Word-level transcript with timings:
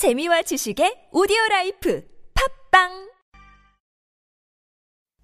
재미와 0.00 0.40
지식의 0.40 1.08
오디오 1.12 1.36
라이프 1.50 2.02
팟빵 2.72 2.88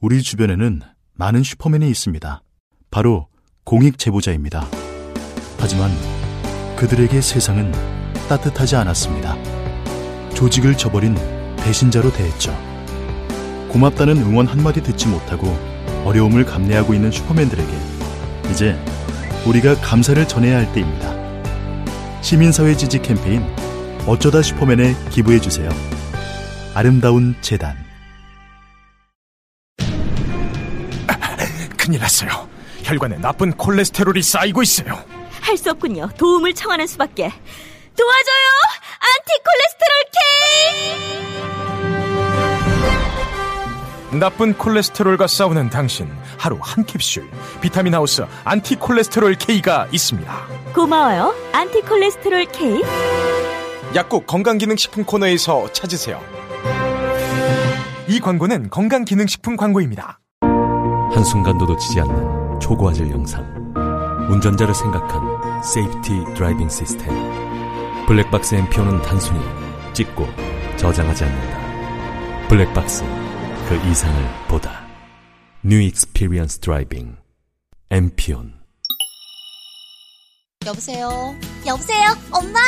우리 0.03 0.21
주변에는 0.21 0.83
많은 1.15 1.43
슈퍼맨이 1.43 1.89
있습니다. 1.89 2.43
바로 2.91 3.29
공익 3.65 3.97
제보자입니다. 3.97 4.69
하지만 5.59 5.91
그들에게 6.77 7.23
세상은 7.23 7.73
따뜻하지 8.29 8.77
않았습니다. 8.77 9.35
조직을 10.35 10.77
저버린 10.77 11.15
배신자로 11.57 12.13
대했죠. 12.13 12.53
고맙다는 13.73 14.19
응원 14.19 14.47
한마디 14.47 14.83
듣지 14.83 15.09
못하고 15.09 15.47
어려움을 16.05 16.45
감내하고 16.45 16.93
있는 16.93 17.11
슈퍼맨들에게 17.11 17.73
이제 18.53 18.79
우리가 19.47 19.77
감사를 19.77 20.29
전해야 20.29 20.59
할 20.59 20.71
때입니다. 20.75 21.17
시민사회 22.21 22.77
지지 22.77 23.01
캠페인 23.01 23.43
어쩌다 24.07 24.41
슈퍼맨에 24.43 24.95
기부해 25.11 25.41
주세요. 25.41 25.69
아름다운 26.75 27.35
재단 27.41 27.77
큰일 31.77 32.01
났어요. 32.01 32.49
혈관에 32.83 33.19
나쁜 33.19 33.53
콜레스테롤이 33.53 34.23
쌓이고 34.23 34.63
있어요. 34.63 35.03
할 35.41 35.57
수 35.57 35.71
없군요. 35.71 36.09
도움을 36.19 36.53
청하는 36.55 36.87
수밖에. 36.89 37.31
도와줘요! 37.97 38.47
안티콜레스테롤 39.01 40.05
K! 44.11 44.19
나쁜 44.19 44.53
콜레스테롤과 44.55 45.27
싸우는 45.29 45.71
당신 45.71 46.11
하루 46.37 46.59
한 46.61 46.85
캡슐 46.85 47.29
비타민 47.61 47.95
하우스 47.95 48.25
안티콜레스테롤 48.45 49.37
K가 49.37 49.87
있습니다. 49.93 50.47
고마워요. 50.75 51.35
안티콜레스테롤 51.53 52.45
K. 52.47 52.83
약국 53.97 54.27
건강기능식품 54.27 55.05
코너에서 55.05 55.73
찾으세요. 55.73 56.21
이 58.07 58.21
광고는 58.21 58.69
건강기능식품 58.69 59.57
광고입니다. 59.57 60.21
한순간도 61.15 61.65
놓치지 61.65 62.03
않는 62.03 62.61
초고화질 62.61 63.11
영상. 63.11 63.43
운전자를 64.31 64.75
생각한 64.75 65.63
safety 65.63 66.35
driving 66.35 66.69
system. 66.69 67.09
블랙박스 68.07 68.55
엠피온은 68.55 69.01
단순히 69.01 69.41
찍고 69.95 70.27
저장하지 70.77 71.25
않는다. 71.25 72.49
블랙박스, 72.49 73.03
그 73.67 73.77
이상을 73.89 74.23
보다. 74.47 74.85
New 75.63 75.81
experience 75.81 76.59
driving. 76.59 77.17
엠피온. 77.91 78.66
여보세요? 80.67 81.37
여보세요? 81.65 82.17
엄마! 82.33 82.61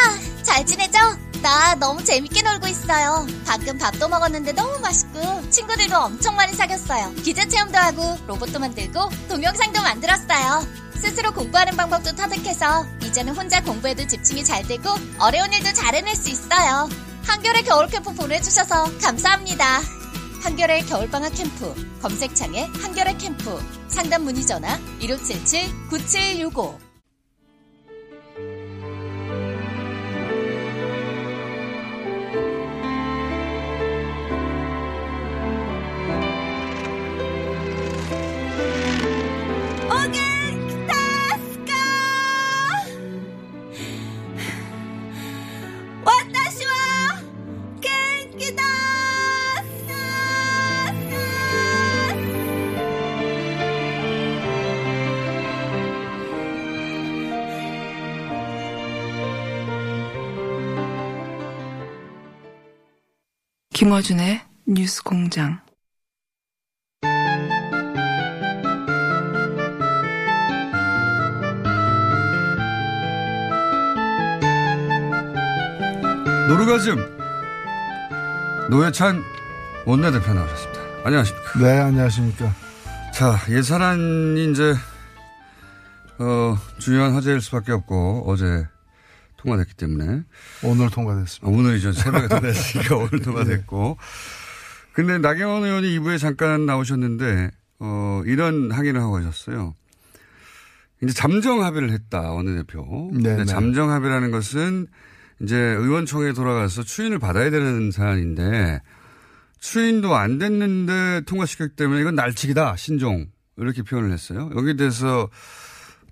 잘 0.42 0.64
지내죠? 0.64 0.98
나 1.42 1.74
너무 1.74 2.02
재밌게 2.04 2.42
놀고 2.42 2.68
있어요. 2.68 3.26
방금 3.44 3.76
밥도 3.76 4.08
먹었는데 4.08 4.52
너무 4.52 4.78
맛있고, 4.78 5.50
친구들도 5.50 5.96
엄청 5.96 6.36
많이 6.36 6.52
사귀었어요. 6.52 7.12
기자 7.24 7.46
체험도 7.46 7.76
하고, 7.76 8.16
로봇도 8.28 8.60
만들고, 8.60 9.10
동영상도 9.28 9.82
만들었어요. 9.82 10.64
스스로 10.94 11.32
공부하는 11.32 11.76
방법도 11.76 12.14
터득해서, 12.14 12.86
이제는 13.02 13.34
혼자 13.36 13.62
공부에도 13.62 14.06
집중이 14.06 14.44
잘 14.44 14.62
되고, 14.62 14.90
어려운 15.18 15.52
일도 15.52 15.72
잘 15.72 15.96
해낼 15.96 16.14
수 16.14 16.30
있어요. 16.30 16.88
한겨레 17.26 17.62
겨울 17.62 17.88
캠프 17.88 18.14
보내주셔서 18.14 18.98
감사합니다. 19.00 19.80
한겨레 20.42 20.82
겨울방학 20.82 21.34
캠프, 21.34 21.74
검색창에 22.00 22.70
한겨레 22.80 23.16
캠프, 23.16 23.60
상담 23.88 24.22
문의 24.22 24.46
전화 24.46 24.78
1577-9765. 25.00 26.87
김어준의 63.78 64.40
뉴스 64.66 65.04
공장. 65.04 65.60
노르가즘 76.48 76.96
노회찬 78.68 79.22
원내대표 79.86 80.34
나오셨습니다. 80.34 80.80
안녕하십니까. 81.04 81.58
네, 81.60 81.78
안녕하십니까. 81.78 82.52
자, 83.14 83.38
예산안이 83.48 84.50
이제, 84.50 84.74
어, 86.18 86.56
중요한 86.80 87.14
화제일 87.14 87.40
수밖에 87.40 87.70
없고, 87.70 88.24
어제 88.26 88.66
통과됐기 89.38 89.74
때문에. 89.74 90.22
오늘 90.62 90.90
통과됐습니다. 90.90 91.46
아, 91.46 91.50
오늘이죠. 91.50 91.92
새벽에 91.92 92.28
통과됐으니까 92.28 92.96
오늘 92.98 93.20
통과됐고. 93.20 93.96
근데 94.92 95.18
나경원 95.18 95.64
의원이 95.64 95.98
2부에 95.98 96.18
잠깐 96.18 96.66
나오셨는데, 96.66 97.50
어, 97.78 98.22
이런 98.26 98.70
항의를 98.70 99.00
하고 99.00 99.12
가셨어요. 99.12 99.74
이제 101.02 101.12
잠정 101.14 101.62
합의를 101.62 101.90
했다, 101.90 102.32
원내대표. 102.32 103.10
네, 103.14 103.36
네. 103.36 103.44
잠정 103.44 103.90
합의라는 103.92 104.32
것은 104.32 104.88
이제 105.40 105.56
의원총회에 105.56 106.32
돌아가서 106.32 106.82
추인을 106.82 107.20
받아야 107.20 107.50
되는 107.50 107.92
사안인데, 107.92 108.82
추인도 109.60 110.16
안 110.16 110.38
됐는데 110.38 111.22
통과시켰기 111.26 111.76
때문에 111.76 112.00
이건 112.00 112.16
날치기다, 112.16 112.76
신종. 112.76 113.26
이렇게 113.56 113.82
표현을 113.82 114.12
했어요. 114.12 114.50
여기에 114.54 114.74
대해서 114.74 115.28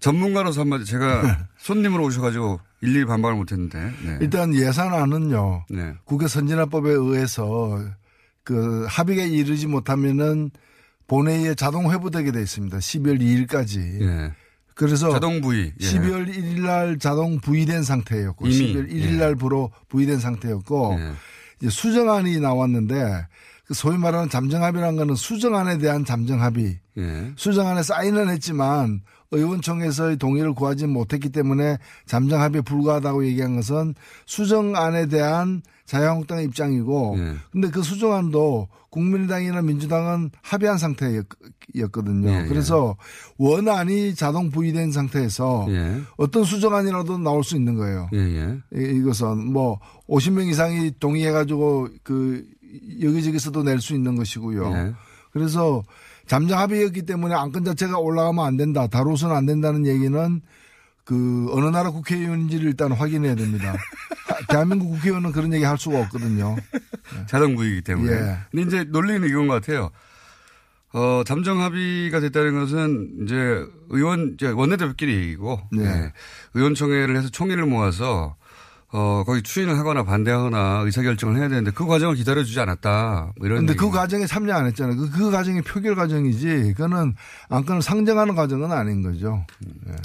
전문가로서 0.00 0.62
한마디 0.62 0.84
제가 0.84 1.46
손님으로 1.58 2.04
오셔가지고 2.04 2.60
일일이 2.82 3.04
반박을 3.04 3.36
못했는데. 3.36 3.78
네. 4.04 4.18
일단 4.20 4.54
예산안은요. 4.54 5.64
네. 5.70 5.94
국회 6.04 6.28
선진화법에 6.28 6.90
의해서 6.90 7.82
그 8.44 8.86
합의에 8.88 9.26
이르지 9.26 9.66
못하면은 9.66 10.50
본회의에 11.06 11.54
자동 11.54 11.90
회부되게 11.92 12.32
돼 12.32 12.40
있습니다. 12.40 12.78
12월 12.78 13.20
2일까지. 13.20 14.02
예. 14.02 14.32
그래서 14.74 15.10
자동 15.10 15.40
부의. 15.40 15.72
예. 15.80 15.84
12월 15.84 16.28
1일 16.28 16.60
날 16.60 16.98
자동 16.98 17.40
부의된 17.40 17.82
상태였고 17.82 18.46
이미, 18.46 18.74
12월 18.74 18.90
1일 18.90 19.14
예. 19.14 19.16
날 19.16 19.36
부로 19.36 19.70
부의된 19.88 20.18
상태였고 20.18 20.96
예. 20.98 21.12
이제 21.60 21.70
수정안이 21.70 22.40
나왔는데 22.40 23.26
그 23.66 23.74
소위 23.74 23.98
말하는 23.98 24.28
잠정합의라는 24.28 24.96
거는 24.96 25.14
수정안에 25.14 25.78
대한 25.78 26.04
잠정합의. 26.04 26.78
예. 26.98 27.32
수정안에 27.36 27.82
사인은 27.82 28.28
했지만 28.28 29.00
의원총회에서의 29.30 30.16
동의를 30.18 30.52
구하지 30.54 30.86
못했기 30.86 31.30
때문에 31.30 31.78
잠정 32.06 32.40
합의에 32.40 32.60
불과하다고 32.62 33.26
얘기한 33.26 33.56
것은 33.56 33.94
수정안에 34.26 35.06
대한 35.08 35.62
자유한국당의 35.86 36.44
입장이고 36.46 37.14
예. 37.18 37.34
근데 37.50 37.70
그 37.70 37.82
수정안도 37.82 38.68
국민의당이나 38.90 39.62
민주당은 39.62 40.30
합의한 40.42 40.78
상태였거든요. 40.78 42.28
예, 42.30 42.42
예. 42.44 42.48
그래서 42.48 42.96
원안이 43.38 44.14
자동 44.14 44.50
부의된 44.50 44.90
상태에서 44.92 45.66
예. 45.70 46.00
어떤 46.16 46.44
수정안이라도 46.44 47.18
나올 47.18 47.44
수 47.44 47.56
있는 47.56 47.74
거예요. 47.74 48.08
이- 48.74 48.98
이것은 48.98 49.52
뭐 49.52 49.78
50명 50.08 50.48
이상이 50.48 50.92
동의해 50.98 51.30
가지고 51.30 51.88
그 52.02 52.44
여기저기서도 53.02 53.62
낼 53.62 53.80
수 53.80 53.94
있는 53.94 54.16
것이고요. 54.16 54.72
예. 54.72 54.92
그래서 55.32 55.82
잠정 56.26 56.58
합의였기 56.58 57.02
때문에 57.02 57.34
안건 57.34 57.64
자체가 57.64 57.98
올라가면 57.98 58.44
안 58.44 58.56
된다. 58.56 58.86
다뤄서는 58.86 59.34
안 59.34 59.46
된다는 59.46 59.86
얘기는 59.86 60.40
그 61.04 61.46
어느 61.52 61.66
나라 61.66 61.90
국회의원인지를 61.90 62.66
일단 62.66 62.90
확인해야 62.92 63.36
됩니다. 63.36 63.72
하- 63.72 64.46
대한민국 64.50 64.90
국회의원은 64.90 65.30
그런 65.32 65.52
얘기 65.54 65.64
할 65.64 65.78
수가 65.78 66.00
없거든요. 66.02 66.56
자동 67.28 67.54
부의이기 67.54 67.82
때문에. 67.82 68.12
예. 68.12 68.36
근데 68.50 68.62
이제 68.66 68.84
논리는 68.84 69.26
이건 69.28 69.46
것 69.46 69.54
같아요. 69.54 69.90
어, 70.92 71.22
잠정 71.26 71.60
합의가 71.60 72.20
됐다는 72.20 72.58
것은 72.58 73.10
이제 73.22 73.36
의원, 73.90 74.32
이제 74.34 74.48
원내대표끼리 74.48 75.14
얘기고, 75.14 75.60
네. 75.72 75.84
예. 75.84 76.12
의원총회를 76.54 77.16
해서 77.16 77.28
총회를 77.28 77.66
모아서 77.66 78.34
어, 78.92 79.24
거기 79.26 79.42
추인을 79.42 79.76
하거나 79.78 80.04
반대하거나 80.04 80.82
의사결정을 80.84 81.36
해야 81.36 81.48
되는데 81.48 81.70
그 81.72 81.86
과정을 81.86 82.14
기다려주지 82.14 82.58
않았다. 82.60 83.32
뭐 83.36 83.46
이런. 83.46 83.56
그런데 83.58 83.74
그 83.74 83.86
얘기. 83.86 83.96
과정에 83.96 84.26
참여 84.26 84.54
안 84.54 84.66
했잖아요. 84.66 84.96
그, 84.96 85.10
그 85.10 85.30
과정이 85.30 85.60
표결 85.62 85.94
과정이지. 85.96 86.74
그거는 86.76 87.14
안건을 87.48 87.82
상정하는 87.82 88.34
과정은 88.34 88.72
아닌 88.72 89.02
거죠. 89.02 89.44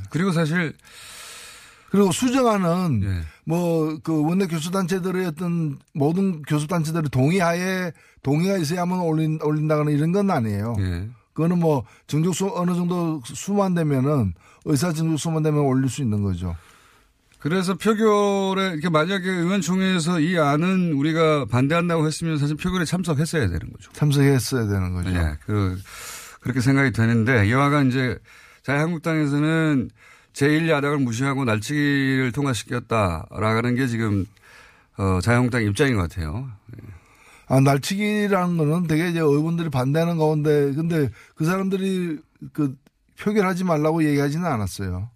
그리고 0.09 0.31
사실 0.31 0.73
그리고 1.91 2.11
수정안은 2.11 3.01
예. 3.03 3.21
뭐그 3.45 4.23
원내 4.23 4.47
교수단체들의 4.47 5.25
어떤 5.27 5.77
모든 5.93 6.41
교수단체들의 6.43 7.09
동의하에 7.09 7.91
동의가 8.23 8.57
있어야만 8.57 8.99
올린, 9.01 9.39
올린다거나 9.43 9.91
이런 9.91 10.13
건 10.13 10.31
아니에요. 10.31 10.75
예. 10.79 11.09
그거는 11.33 11.59
뭐 11.59 11.83
정족수 12.07 12.51
어느 12.55 12.73
정도 12.75 13.21
수만 13.25 13.73
되면은 13.73 14.33
의사 14.65 14.93
정족수만 14.93 15.43
되면 15.43 15.61
올릴 15.61 15.89
수 15.89 16.01
있는 16.01 16.23
거죠. 16.23 16.55
그래서 17.41 17.73
표결에 17.73 18.73
이렇게 18.73 18.89
만약에 18.89 19.27
의원총회에서 19.27 20.19
이 20.19 20.37
안은 20.37 20.93
우리가 20.93 21.45
반대한다고 21.45 22.05
했으면 22.05 22.37
사실 22.37 22.55
표결에 22.55 22.85
참석했어야 22.85 23.47
되는 23.47 23.71
거죠. 23.71 23.91
참석했어야 23.93 24.67
되는 24.67 24.93
거죠. 24.93 25.09
예, 25.09 25.37
그 25.45 25.75
그렇게 26.39 26.61
생각이 26.61 26.91
되는데 26.91 27.47
이와가 27.47 27.81
이제 27.81 28.19
자유한국당에서는 28.61 29.89
제1야당을 30.33 31.01
무시하고 31.01 31.43
날치기를 31.45 32.31
통과시켰다라는 32.31 33.75
게 33.75 33.87
지금 33.87 34.25
어, 34.97 35.19
자유한국당 35.21 35.63
입장인 35.63 35.95
것 35.95 36.03
같아요. 36.03 36.47
아, 37.47 37.59
날치기라는 37.59 38.57
거는 38.57 38.85
되게 38.85 39.09
이제 39.09 39.19
의원들이 39.19 39.69
반대하는 39.69 40.19
가운데 40.19 40.73
근데 40.73 41.09
그 41.35 41.45
사람들이 41.45 42.19
그 42.53 42.75
표결하지 43.19 43.63
말라고 43.63 44.03
얘기하지는 44.03 44.45
않았어요. 44.45 45.09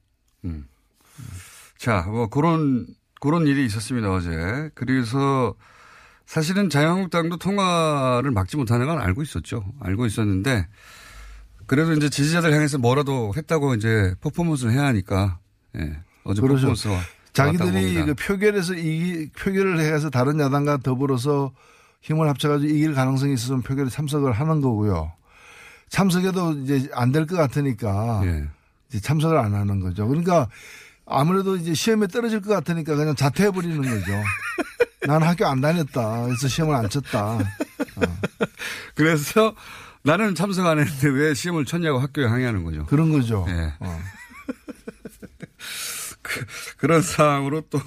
음. 0.45 0.65
자, 1.77 2.01
뭐 2.03 2.27
그런 2.27 2.87
그런 3.21 3.47
일이 3.47 3.65
있었습니다 3.65 4.11
어제. 4.11 4.69
그래서 4.75 5.55
사실은 6.25 6.69
자유한국당도 6.69 7.37
통과를 7.37 8.31
막지 8.31 8.57
못하는 8.57 8.87
건 8.87 8.99
알고 8.99 9.21
있었죠. 9.21 9.63
알고 9.79 10.05
있었는데 10.05 10.67
그래도 11.67 11.93
이제 11.93 12.09
지지자들 12.09 12.53
향해서 12.53 12.77
뭐라도 12.77 13.33
했다고 13.35 13.75
이제 13.75 14.13
퍼포먼스를 14.21 14.71
해야 14.73 14.85
하니까 14.85 15.39
예. 15.77 15.99
어제 16.23 16.41
그렇죠. 16.41 16.61
퍼포먼스가 16.73 16.99
자기들이 17.33 18.05
그. 18.05 18.13
표결에서 18.15 18.75
이 18.75 19.29
표결을 19.37 19.79
해서 19.79 20.09
다른 20.09 20.39
야당과 20.39 20.77
더불어서 20.77 21.51
힘을 22.01 22.29
합쳐가지고 22.29 22.71
이길 22.71 22.93
가능성이 22.93 23.33
있어서 23.33 23.57
표결에 23.57 23.89
참석을 23.89 24.31
하는 24.31 24.61
거고요. 24.61 25.11
참석해도 25.89 26.53
이제 26.59 26.89
안 26.93 27.11
될 27.11 27.25
것 27.27 27.35
같으니까 27.35 28.21
예. 28.25 28.47
이제 28.89 28.99
참석을 28.99 29.37
안 29.37 29.53
하는 29.53 29.79
거죠. 29.79 30.07
그러니까 30.07 30.47
아무래도 31.05 31.55
이제 31.55 31.73
시험에 31.73 32.07
떨어질 32.07 32.41
것 32.41 32.49
같으니까 32.53 32.95
그냥 32.95 33.15
자퇴해 33.15 33.51
버리는 33.51 33.77
거죠. 33.77 34.23
나는 35.07 35.27
학교 35.27 35.45
안 35.45 35.61
다녔다. 35.61 36.23
그래서 36.25 36.47
시험을 36.47 36.75
안 36.75 36.89
쳤다. 36.89 37.39
그래서 38.95 39.55
나는 40.03 40.35
참석 40.35 40.65
안 40.65 40.79
했는데 40.79 41.09
왜 41.09 41.33
시험을 41.33 41.65
쳤냐고 41.65 41.99
학교에 41.99 42.25
항의하는 42.25 42.63
거죠. 42.63 42.85
그런 42.85 43.11
거죠. 43.11 43.45
예. 43.49 43.73
어. 43.79 44.01
그 46.77 46.87
런 46.87 47.01
상황으로 47.01 47.61
또 47.69 47.79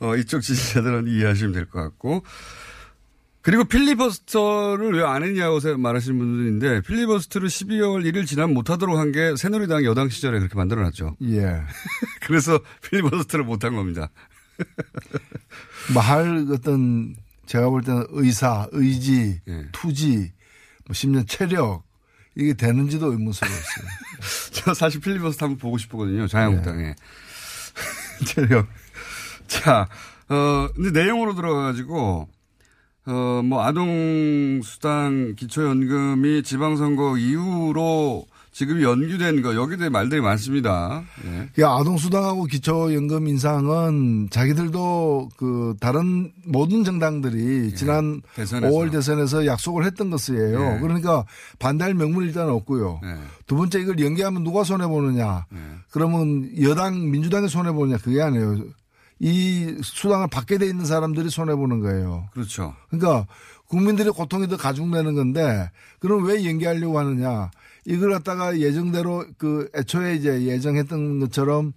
어, 0.00 0.16
이쪽 0.16 0.40
지지자들은 0.40 1.08
이해하시면 1.08 1.52
될 1.52 1.66
것 1.66 1.80
같고 1.82 2.24
그리고 3.42 3.64
필리버스터를 3.64 4.92
왜 4.94 5.02
안 5.02 5.22
했냐고 5.24 5.58
말하시는 5.78 6.16
분들인데 6.18 6.82
필리버스터를 6.82 7.48
12월 7.48 8.04
1일 8.08 8.26
지나면 8.26 8.54
못하도록 8.54 8.96
한 8.96 9.10
게 9.12 9.34
새누리당 9.36 9.84
여당 9.84 10.08
시절에 10.08 10.38
그렇게 10.38 10.54
만들어놨죠. 10.56 11.16
예. 11.24 11.62
그래서 12.22 12.60
필리버스터를 12.82 13.44
못한 13.44 13.74
겁니다. 13.74 14.10
뭐할 15.92 16.46
어떤 16.52 17.14
제가 17.46 17.68
볼 17.68 17.82
때는 17.82 18.06
의사, 18.10 18.68
의지, 18.72 19.40
예. 19.48 19.66
투지, 19.72 20.32
뭐 20.86 20.94
심지어 20.94 21.22
체력 21.24 21.82
이게 22.36 22.54
되는지도 22.54 23.10
의문스러웠어요. 23.12 23.86
저 24.52 24.72
사실 24.74 25.00
필리버스터 25.00 25.46
한번 25.46 25.58
보고 25.58 25.76
싶거든요. 25.78 26.26
자유한국당에. 26.28 26.94
체력. 28.26 28.68
자, 29.48 29.88
어, 30.28 30.68
근데 30.74 31.02
내용으로 31.02 31.34
들어가가지고, 31.34 32.28
어, 33.06 33.42
뭐, 33.44 33.62
아동수당 33.64 35.34
기초연금이 35.36 36.42
지방선거 36.42 37.18
이후로 37.18 38.26
지금 38.52 38.82
연기된 38.82 39.40
거, 39.40 39.54
여기에 39.54 39.78
대해 39.78 39.88
말들이 39.88 40.20
많습니다. 40.20 41.02
예. 41.24 41.48
그 41.54 41.66
아동수당하고 41.66 42.44
기초연금 42.44 43.26
인상은 43.26 44.28
자기들도 44.30 45.30
그 45.38 45.74
다른 45.80 46.30
모든 46.44 46.84
정당들이 46.84 47.74
지난 47.74 48.20
예. 48.36 48.42
대선에서. 48.42 48.72
5월 48.72 48.92
대선에서 48.92 49.46
약속을 49.46 49.86
했던 49.86 50.10
것이에요. 50.10 50.74
예. 50.76 50.80
그러니까 50.80 51.24
반대할 51.58 51.94
명분 51.94 52.24
일단 52.26 52.50
없고요. 52.50 53.00
예. 53.02 53.16
두 53.46 53.56
번째 53.56 53.80
이걸 53.80 53.98
연계하면 53.98 54.44
누가 54.44 54.64
손해 54.64 54.86
보느냐? 54.86 55.46
예. 55.50 55.58
그러면 55.90 56.50
여당 56.60 57.10
민주당이 57.10 57.48
손해 57.48 57.72
보느냐? 57.72 57.96
그게 57.96 58.20
아니에요. 58.20 58.64
이 59.24 59.76
수당을 59.82 60.26
받게 60.26 60.58
돼 60.58 60.66
있는 60.66 60.84
사람들이 60.84 61.30
손해 61.30 61.54
보는 61.54 61.78
거예요. 61.78 62.28
그렇죠. 62.32 62.74
그러니까 62.90 63.28
국민들의 63.68 64.12
고통이 64.12 64.48
더 64.48 64.56
가중되는 64.56 65.14
건데 65.14 65.70
그럼 66.00 66.24
왜 66.26 66.44
연기하려고 66.44 66.98
하느냐? 66.98 67.52
이걸 67.84 68.10
갖다가 68.10 68.58
예정대로 68.58 69.24
그 69.38 69.70
애초에 69.76 70.16
이제 70.16 70.42
예정했던 70.42 71.20
것처럼 71.20 71.72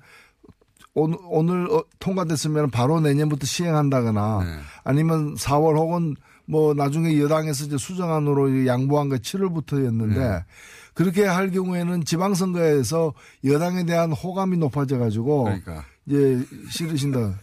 오늘, 0.95 1.17
오늘 1.25 1.71
어, 1.71 1.83
통과됐으면 1.99 2.71
바로 2.71 2.99
내년부터 2.99 3.45
시행한다거나 3.45 4.43
네. 4.43 4.59
아니면 4.83 5.35
4월 5.35 5.77
혹은 5.77 6.15
뭐 6.45 6.73
나중에 6.73 7.19
여당에서 7.19 7.65
이제 7.65 7.77
수정안으로 7.77 8.65
양보한 8.65 9.09
게 9.09 9.17
7월부터였는데 9.17 10.15
네. 10.15 10.43
그렇게 10.95 11.25
할 11.25 11.51
경우에는 11.51 12.05
지방선거에서 12.05 13.13
여당에 13.43 13.85
대한 13.85 14.11
호감이 14.13 14.57
높아져 14.57 14.97
가지고 14.97 15.43
그러니까. 15.43 15.83
이제 16.07 16.45
싫으신다. 16.69 17.35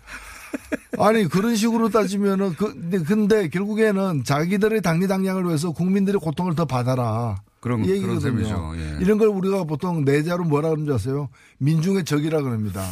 아니 0.99 1.27
그런 1.27 1.57
식으로 1.57 1.89
따지면은 1.89 2.55
그 2.55 2.73
근데, 2.75 2.99
근데 2.99 3.49
결국에는 3.49 4.23
자기들의 4.25 4.83
당리 4.83 5.07
당량을 5.09 5.45
위해서 5.47 5.71
국민들의 5.73 6.21
고통을 6.21 6.55
더 6.55 6.65
받아라. 6.67 7.43
그런- 7.61 7.85
이 7.85 7.91
얘기거든요. 7.91 8.75
예. 8.77 8.99
이런 9.01 9.19
걸 9.19 9.29
우리가 9.29 9.65
보통 9.65 10.05
내자로 10.05 10.45
뭐라 10.45 10.69
그러는지 10.71 10.93
아세요? 10.93 11.29
민중의 11.59 12.05
적이라 12.05 12.43
그럽니다. 12.43 12.85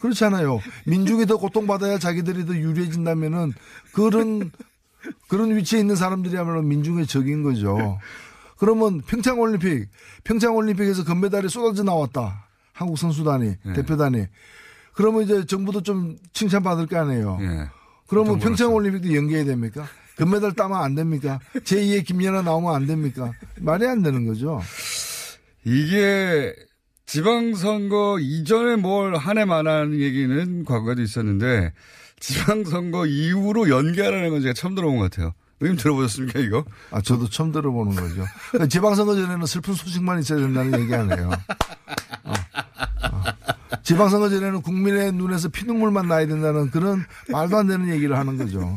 그렇잖아요. 0.00 0.60
민중이 0.86 1.26
더 1.26 1.36
고통받아야 1.36 1.98
자기들이 1.98 2.46
더 2.46 2.56
유리해진다면은 2.56 3.52
그런 3.92 4.50
그런 5.28 5.56
위치에 5.56 5.78
있는 5.80 5.94
사람들이야말로 5.94 6.62
민중의 6.62 7.06
적인 7.06 7.42
거죠. 7.42 7.98
그러면 8.56 9.00
평창올림픽, 9.02 9.88
평창올림픽에서 10.24 11.04
금메달이 11.04 11.48
쏟아져 11.48 11.82
나왔다. 11.82 12.46
한국 12.72 12.96
선수단이, 12.98 13.54
예. 13.66 13.72
대표단이. 13.74 14.26
그러면 14.94 15.22
이제 15.22 15.44
정부도 15.46 15.82
좀 15.82 16.16
칭찬받을 16.32 16.86
거 16.86 16.98
아니에요. 16.98 17.38
예. 17.40 17.68
그러면 18.08 18.38
평창올림픽도 18.38 19.14
연계해야 19.14 19.44
됩니까? 19.44 19.86
금메달 20.16 20.52
따면 20.52 20.82
안 20.82 20.94
됩니까? 20.94 21.40
제2의 21.64 22.04
김연아 22.04 22.42
나오면 22.42 22.74
안 22.74 22.86
됩니까? 22.86 23.32
말이 23.60 23.86
안 23.86 24.02
되는 24.02 24.26
거죠. 24.26 24.60
이게 25.64 26.54
지방선거 27.06 28.18
이전에 28.20 28.76
뭘 28.76 29.14
한 29.16 29.38
해 29.38 29.44
만 29.44 29.66
한 29.66 29.94
얘기는 29.98 30.64
과거에도 30.64 31.02
있었는데 31.02 31.72
지방선거 32.20 33.06
이후로 33.06 33.68
연기하라는 33.68 34.30
건 34.30 34.42
제가 34.42 34.54
처음 34.54 34.74
들어본 34.74 34.98
것 34.98 35.10
같아요. 35.10 35.32
의님 35.60 35.76
들어보셨습니까, 35.76 36.40
이거? 36.40 36.64
아, 36.90 37.00
저도 37.00 37.28
처음 37.28 37.52
들어보는 37.52 37.94
거죠. 37.94 38.24
지방선거 38.68 39.14
전에는 39.14 39.46
슬픈 39.46 39.74
소식만 39.74 40.18
있어야 40.20 40.40
된다는 40.40 40.80
얘기 40.80 40.94
아니에요. 40.94 41.30
어. 42.24 42.32
어. 43.12 43.22
지방선거 43.82 44.28
전에는 44.28 44.62
국민의 44.62 45.12
눈에서 45.12 45.48
피눈물만 45.48 46.08
나야 46.08 46.26
된다는 46.26 46.70
그런 46.70 47.04
말도 47.30 47.56
안 47.56 47.66
되는 47.66 47.88
얘기를 47.88 48.16
하는 48.16 48.36
거죠. 48.38 48.76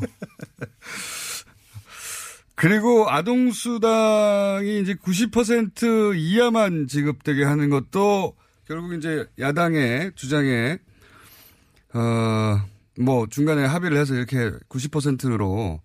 그리고 2.55 3.09
아동수당이 3.09 4.79
이제 4.81 4.93
90% 4.95 6.17
이하만 6.17 6.87
지급되게 6.87 7.43
하는 7.43 7.69
것도 7.69 8.35
결국 8.65 8.93
이제 8.93 9.27
야당의 9.37 10.13
주장에, 10.15 10.79
어, 11.93 12.61
뭐 12.97 13.27
중간에 13.27 13.65
합의를 13.65 13.97
해서 13.97 14.15
이렇게 14.15 14.51
90%로 14.69 15.81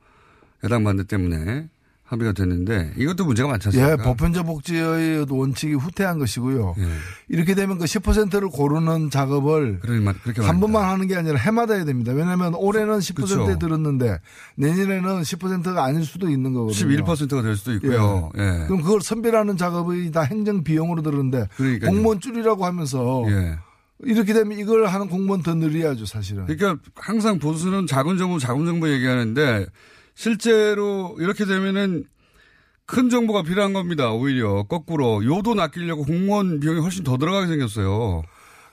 야당 0.65 0.85
반대 0.85 1.05
때문에 1.05 1.69
합의가 2.11 2.33
됐는데 2.33 2.93
이것도 2.97 3.25
문제가 3.25 3.49
많지 3.51 3.69
않습니까? 3.69 3.93
예, 3.93 3.97
보편적 3.97 4.45
복지의 4.45 5.27
원칙이 5.31 5.75
후퇴한 5.75 6.19
것이고요. 6.19 6.75
예. 6.79 6.85
이렇게 7.29 7.55
되면 7.55 7.79
그 7.79 7.85
10%를 7.85 8.49
고르는 8.49 9.11
작업을 9.11 9.79
그러니 9.79 10.01
말- 10.03 10.15
그렇게 10.15 10.41
한 10.41 10.57
말합니다. 10.59 10.61
번만 10.61 10.91
하는 10.91 11.07
게 11.07 11.15
아니라 11.15 11.39
해마다 11.39 11.75
해야 11.75 11.85
됩니다. 11.85 12.11
왜냐하면 12.13 12.57
올해는 12.57 12.99
10%에 12.99 13.23
그쵸. 13.23 13.59
들었는데 13.61 14.19
내년에는 14.57 15.23
10%가 15.23 15.85
아닐 15.85 16.05
수도 16.05 16.29
있는 16.29 16.53
거거든요. 16.53 17.05
11%가 17.05 17.43
될 17.43 17.55
수도 17.57 17.73
있고요. 17.75 18.31
예. 18.39 18.65
그럼 18.67 18.83
그걸 18.83 19.01
선별하는 19.03 19.57
작업이 19.57 20.11
다 20.11 20.23
행정 20.23 20.65
비용으로 20.65 21.03
들었는데 21.03 21.47
그러니까요. 21.57 21.91
공무원 21.93 22.19
줄이라고 22.19 22.67
하면서 22.67 23.25
예. 23.29 23.57
이렇게 24.03 24.33
되면 24.33 24.59
이걸 24.59 24.87
하는 24.87 25.09
공무원 25.09 25.43
더 25.45 25.55
늘려야죠, 25.55 26.07
사실은. 26.07 26.47
그러니까 26.47 26.83
항상 26.97 27.39
보수는 27.39 27.87
자금 27.87 28.19
정부, 28.19 28.41
자금 28.41 28.67
정부 28.67 28.91
얘기하는데 28.91 29.67
실제로 30.21 31.17
이렇게 31.19 31.47
되면은 31.47 32.05
큰 32.85 33.09
정보가 33.09 33.43
필요한 33.43 33.73
겁니다. 33.73 34.13
오히려 34.13 34.65
거꾸로 34.65 35.25
요돈 35.25 35.59
아끼려고 35.59 36.05
공무원 36.05 36.61
비용이 36.61 36.79
훨씬 36.81 37.05
더 37.05 37.17
들어가게 37.17 37.47
생겼어요. 37.47 38.23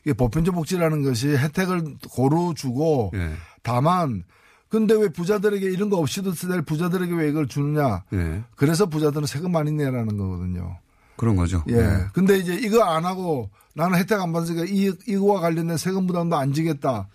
이게 0.04 0.12
보편적 0.12 0.54
복지라는 0.54 1.04
것이 1.04 1.30
혜택을 1.30 1.96
고루 2.12 2.54
주고 2.54 3.12
예. 3.13 3.32
다만 3.63 4.25
근데 4.68 4.94
왜 4.94 5.08
부자들에게 5.08 5.66
이런 5.68 5.89
거 5.89 6.00
없이도 6.00 6.34
될 6.34 6.63
부자들에게 6.63 7.16
왜 7.16 7.30
이걸 7.30 7.48
주느냐? 7.48 8.04
예. 8.12 8.44
그래서 8.58 8.88
부자들은 8.88 9.25
세금 9.25 9.54
많이 9.54 9.72
내라는 9.72 10.18
거거든요. 10.18 10.80
그런 11.16 11.38
거죠. 11.38 11.63
예. 11.70 12.08
근데 12.12 12.38
이제 12.39 12.56
이거 12.56 12.84
안 12.84 13.06
하고 13.06 13.51
나는 13.74 13.98
혜택 13.98 14.20
안 14.20 14.34
받으니까 14.34 14.66
이, 14.68 14.92
이거와 15.08 15.39
관련된 15.39 15.77
세금 15.77 16.08
부담도 16.08 16.36
안 16.36 16.51
지겠다. 16.51 17.08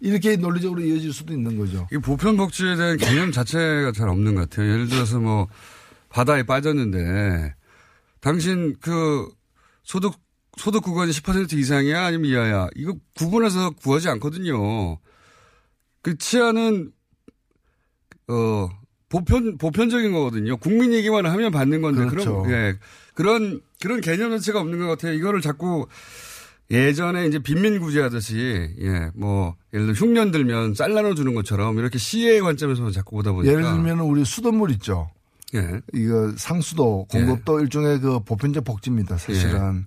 이렇게 0.00 0.36
논리적으로 0.36 0.80
이어질 0.82 1.12
수도 1.12 1.32
있는 1.32 1.56
거죠. 1.58 1.88
이 1.92 1.98
보편복지에 1.98 2.76
대한 2.76 2.96
개념 2.96 3.32
자체가 3.32 3.92
잘 3.92 4.08
없는 4.08 4.34
것 4.34 4.48
같아요. 4.48 4.70
예를 4.72 4.88
들어서 4.88 5.18
뭐 5.18 5.48
바다에 6.08 6.44
빠졌는데 6.44 7.54
당신 8.20 8.76
그 8.80 9.28
소득 9.82 10.14
소득 10.56 10.82
구간이 10.82 11.12
10% 11.12 11.52
이상이야 11.52 12.04
아니면 12.04 12.30
이하야 12.30 12.68
이거 12.76 12.96
구분해서 13.14 13.70
구하지 13.70 14.08
않거든요. 14.10 14.98
그 16.02 16.16
치아는 16.18 16.92
어 18.28 18.68
보편 19.08 19.58
보편적인 19.58 20.12
거거든요. 20.12 20.56
국민 20.56 20.92
얘기만 20.92 21.26
하면 21.26 21.50
받는 21.52 21.82
건데 21.82 22.06
그렇죠. 22.06 22.42
그런 22.42 22.52
예 22.52 22.78
그런 23.14 23.60
그런 23.80 24.00
개념 24.00 24.30
자체가 24.30 24.60
없는 24.60 24.78
것 24.78 24.86
같아요. 24.86 25.12
이거를 25.12 25.40
자꾸 25.40 25.86
예전에 26.70 27.26
이제 27.26 27.38
빈민구제 27.38 28.00
하듯이 28.00 28.36
예 28.80 29.10
뭐 29.14 29.54
예를 29.72 29.86
들어 29.86 29.94
흉년 29.96 30.30
들면 30.32 30.74
쌀 30.74 30.92
나눠 30.94 31.14
주는 31.14 31.34
것처럼 31.34 31.78
이렇게 31.78 31.98
시의 31.98 32.40
관점에서 32.40 32.90
자꾸 32.90 33.16
보다 33.16 33.32
보니까 33.32 33.52
예를 33.52 33.62
들면 33.64 34.00
우리 34.00 34.24
수돗물 34.24 34.70
있죠. 34.72 35.10
예. 35.54 35.80
이거 35.94 36.32
상수도 36.36 37.06
공급도 37.10 37.60
일종의 37.60 38.00
그 38.00 38.18
보편적 38.20 38.64
복지입니다. 38.64 39.16
사실은. 39.16 39.86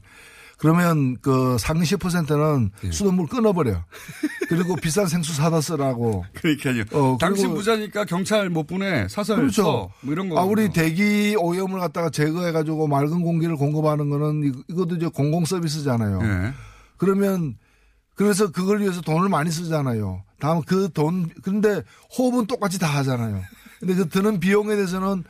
그러면 0.57 1.15
그 1.21 1.57
상위 1.57 1.81
10%는 1.83 2.71
예. 2.86 2.91
수돗물 2.91 3.27
끊어버려. 3.27 3.83
그리고 4.50 4.75
비싼 4.81 5.07
생수 5.07 5.33
사다 5.33 5.62
쓰라고. 5.62 6.25
그러니까요. 6.33 6.83
어, 6.93 7.17
당신 7.19 7.53
부자니까 7.53 8.03
경찰 8.05 8.50
못 8.50 8.67
보내 8.67 9.07
사설 9.09 9.38
그렇죠. 9.38 9.63
써. 9.63 9.89
뭐 10.01 10.13
이런 10.13 10.27
거. 10.29 10.38
아, 10.39 10.43
우리 10.43 10.69
대기 10.71 11.36
오염을 11.38 11.79
갖다가 11.79 12.09
제거해가지고 12.09 12.88
맑은 12.88 13.21
공기를 13.21 13.55
공급하는 13.55 14.09
거는 14.09 14.43
이- 14.48 14.63
이것도 14.74 14.95
이제 14.98 15.07
공공 15.07 15.45
서비스잖아요. 15.45 16.19
예. 16.24 16.53
그러면 17.00 17.58
그래서 18.13 18.51
그걸 18.51 18.82
위해서 18.82 19.01
돈을 19.01 19.29
많이 19.29 19.50
쓰잖아요. 19.50 20.24
다음 20.39 20.62
그 20.62 20.89
돈, 20.94 21.29
근데 21.41 21.82
호흡은 22.18 22.46
똑같이 22.46 22.77
다 22.77 22.88
하잖아요. 22.98 23.41
근데 23.79 23.96
그 23.96 24.08
드는 24.10 24.39
비용에 24.39 24.75
대해서는 24.75 25.24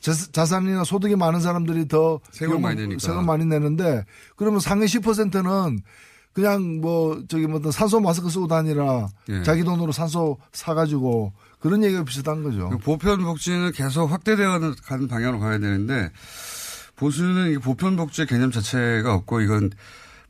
자- 0.00 0.12
자산이나 0.32 0.84
소득이 0.84 1.14
많은 1.16 1.40
사람들이 1.40 1.88
더 1.88 2.20
세금 2.32 2.60
많이 2.62 2.80
내니까. 2.80 2.98
세금 3.00 3.24
많이 3.26 3.44
내는데 3.44 4.04
그러면 4.36 4.60
상위 4.60 4.86
10%는 4.86 5.80
그냥 6.32 6.80
뭐 6.80 7.22
저기 7.28 7.46
뭐 7.46 7.60
산소 7.70 7.98
마스크 8.00 8.28
쓰고 8.28 8.46
다니라 8.46 9.08
예. 9.30 9.42
자기 9.42 9.64
돈으로 9.64 9.90
산소 9.92 10.36
사가지고 10.52 11.32
그런 11.60 11.82
얘기가 11.82 12.04
비슷한 12.04 12.42
거죠. 12.42 12.68
그 12.68 12.78
보편 12.78 13.22
복지는 13.24 13.72
계속 13.72 14.10
확대되어 14.10 14.58
가는 14.84 15.08
방향으로 15.08 15.38
가야 15.40 15.58
되는데 15.58 16.10
보수는 16.96 17.52
이 17.52 17.58
보편 17.58 17.96
복지의 17.96 18.26
개념 18.26 18.50
자체가 18.50 19.14
없고 19.14 19.40
이건 19.40 19.70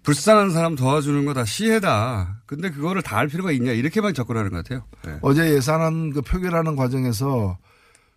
불쌍한 0.06 0.50
사람 0.50 0.76
도와주는 0.76 1.24
거 1.24 1.34
다 1.34 1.44
시혜다. 1.44 2.42
근데 2.46 2.70
그거를 2.70 3.02
다 3.02 3.16
할 3.16 3.26
필요가 3.28 3.50
있냐 3.50 3.72
이렇게만 3.72 4.14
접근하는 4.14 4.50
것 4.50 4.58
같아요. 4.58 4.84
예. 5.08 5.18
어제 5.22 5.52
예산안 5.54 6.12
그 6.12 6.22
표결하는 6.22 6.76
과정에서 6.76 7.58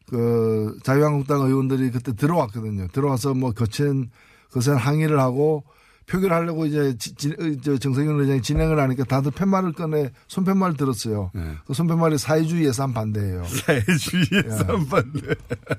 그 0.08 0.78
자유한국당 0.84 1.42
의원들이 1.42 1.92
그때 1.92 2.16
들어왔거든요. 2.16 2.88
들어와서 2.90 3.34
뭐 3.34 3.52
거친 3.52 4.10
거센 4.52 4.76
항의를 4.76 5.20
하고 5.20 5.64
표결하려고 6.10 6.66
이제 6.66 6.96
지- 6.98 7.14
지- 7.16 7.30
어, 7.40 7.44
저 7.64 7.78
정세균 7.78 8.20
의장이 8.20 8.42
진행을 8.42 8.80
하니까 8.80 9.04
다들 9.04 9.32
팻말을 9.32 9.74
꺼내 9.74 10.12
손팻말을 10.28 10.76
들었어요. 10.76 11.30
네. 11.34 11.56
그 11.66 11.74
손팻말이 11.74 12.18
사회주의 12.18 12.66
예산 12.66 12.94
반대예요. 12.94 13.44
사회주의 13.46 14.26
예산 14.46 14.88
반대. 14.88 15.36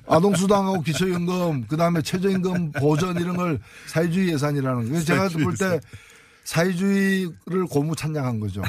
아동수당하고 0.07 0.81
기초연금, 0.81 1.65
그 1.67 1.75
다음에 1.77 2.01
최저임금 2.01 2.71
보전 2.73 3.19
이런 3.19 3.35
걸 3.35 3.59
사회주의 3.87 4.29
예산이라는 4.29 4.89
거예요. 4.89 5.03
제가 5.03 5.27
볼 5.29 5.55
때 5.57 5.79
사회주의를 6.43 7.65
고무 7.69 7.95
찬양한 7.95 8.39
거죠. 8.39 8.61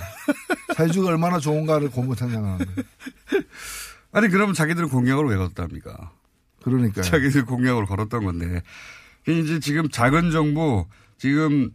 사회주의가 0.76 1.11
얼마나 1.11 1.38
좋은가를 1.38 1.90
고무 1.90 2.14
찬양하는 2.16 2.59
거예요. 2.66 2.83
아니 4.12 4.28
그러면 4.28 4.54
자기들은 4.54 4.88
공약을 4.88 5.25
왜 5.26 5.37
걸었답니까? 5.37 6.11
그러니까요. 6.62 7.02
자기들 7.04 7.45
공약으로 7.47 7.87
걸었던 7.87 8.25
건데 8.25 8.62
이제 9.26 9.59
지금 9.61 9.88
작은 9.88 10.31
정부 10.33 10.87
지금 11.23 11.71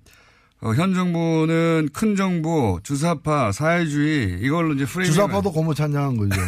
어, 0.59 0.73
현 0.73 0.93
정부는 0.93 1.87
큰 1.93 2.17
정부 2.17 2.81
주사파 2.83 3.53
사회주의 3.53 4.41
이걸로 4.41 4.73
이제 4.73 4.83
프레임 4.83 5.09
주사파도 5.09 5.53
고무 5.53 5.73
찬양한 5.73 6.17
거죠. 6.17 6.41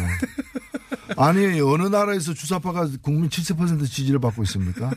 아니 1.16 1.62
어느 1.62 1.84
나라에서 1.84 2.34
주사파가 2.34 2.90
국민 3.00 3.30
70% 3.30 3.86
지지를 3.86 4.20
받고 4.20 4.42
있습니까? 4.42 4.90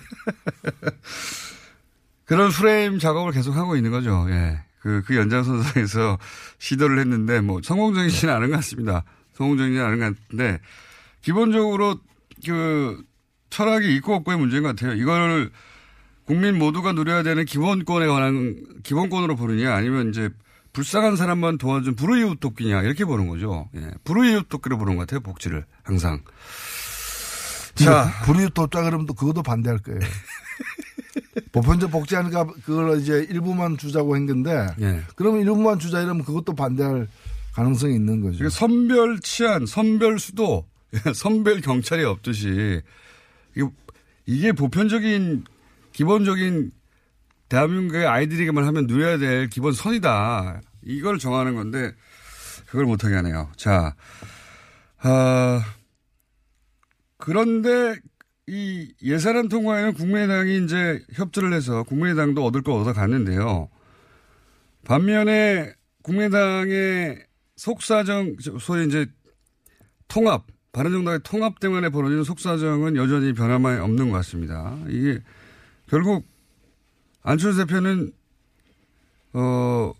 그런 2.26 2.50
프레임 2.52 3.00
작업을 3.00 3.32
계속 3.32 3.56
하고 3.56 3.78
있는 3.78 3.92
거죠. 3.92 4.26
예. 4.32 4.60
그, 4.82 5.02
그 5.06 5.16
연장선상에서 5.16 6.20
시도를 6.60 7.00
했는데 7.00 7.40
뭐 7.40 7.62
성공적이지는 7.64 8.34
않은 8.34 8.50
것 8.50 8.58
같습니다. 8.58 9.06
성공적이지는 9.36 9.86
않은 9.86 10.00
것 10.00 10.18
같은데 10.18 10.60
기본적으로 11.22 12.02
그 12.46 13.02
철학이 13.50 13.96
있고 13.96 14.16
없고의 14.16 14.38
문제인 14.38 14.64
것 14.64 14.76
같아요. 14.76 14.92
이걸 14.92 15.52
국민 16.26 16.58
모두가 16.58 16.94
누려야 16.94 17.24
되는 17.24 17.46
기본권에 17.46 18.08
관한 18.08 18.64
기본권으로 18.84 19.36
보느냐 19.36 19.74
아니면 19.74 20.10
이제 20.10 20.30
불쌍한 20.72 21.18
사람만 21.18 21.58
도와준 21.58 21.96
불우이웃 21.96 22.40
돕기냐 22.40 22.82
이렇게 22.82 23.06
보는 23.06 23.28
거죠. 23.28 23.70
예. 23.76 23.92
불우이웃 24.04 24.50
돕기로 24.50 24.78
보는 24.78 24.96
것 24.96 25.02
같아요. 25.02 25.20
복지를 25.20 25.66
항상. 25.84 26.22
자. 27.76 28.12
불이웃 28.26 28.54
돕자 28.54 28.82
그러면 28.84 29.06
또 29.06 29.14
그것도 29.14 29.44
반대할 29.44 29.80
거예요. 29.80 30.00
보편적 31.52 31.92
복지하니까 31.92 32.46
그걸 32.66 33.00
이제 33.00 33.26
일부만 33.30 33.78
주자고 33.78 34.16
한 34.16 34.26
건데 34.26 34.68
예. 34.82 35.02
그러면 35.16 35.42
일부만 35.42 35.78
주자 35.80 36.02
이러면 36.02 36.24
그것도 36.24 36.56
반대할 36.56 37.08
가능성이 37.54 37.96
있는 37.96 38.22
거죠. 38.22 38.40
그러니까 38.40 38.58
선별 38.58 39.20
치안, 39.20 39.66
선별 39.68 40.18
수도, 40.18 40.66
선별 41.14 41.62
경찰이 41.62 42.04
없듯이 42.04 42.82
이게 44.26 44.52
보편적인 44.54 45.44
기본적인 45.94 46.72
대한민국의 47.50 48.06
아이들에게만 48.08 48.66
하면 48.66 48.88
누려야 48.88 49.18
될 49.18 49.50
기본 49.50 49.74
선이다. 49.74 50.62
이걸 50.84 51.20
정하는 51.20 51.56
건데 51.56 51.94
그걸 52.66 52.86
못하게 52.86 53.16
하네요. 53.16 53.50
자, 53.56 53.96
아, 54.98 55.64
그런데 57.18 57.96
이 58.48 58.94
예산안 59.02 59.48
통과에는 59.48 59.94
국민의당이 59.94 60.66
이제 60.66 61.02
협조를 61.14 61.54
해서 61.54 61.84
국민의당도 61.84 62.44
얻을 62.44 62.62
거 62.62 62.76
얻어 62.76 62.92
갔는데요. 62.92 63.70
반면에 64.86 65.74
국민의당의 66.02 67.24
속사정, 67.56 68.36
소위 68.60 68.88
이제 68.88 69.06
통합, 70.08 70.46
바른정당의 70.74 71.22
통합 71.24 71.60
때문에 71.60 71.90
벌어지는 71.90 72.24
속사정은 72.24 72.96
여전히 72.98 73.34
변함이 73.34 73.80
없는 73.80 74.10
것 74.10 74.18
같습니다. 74.18 74.78
이게 74.90 75.22
결국 75.94 76.26
안철수 77.22 77.60
대표는 77.68 78.12
어 79.34 79.94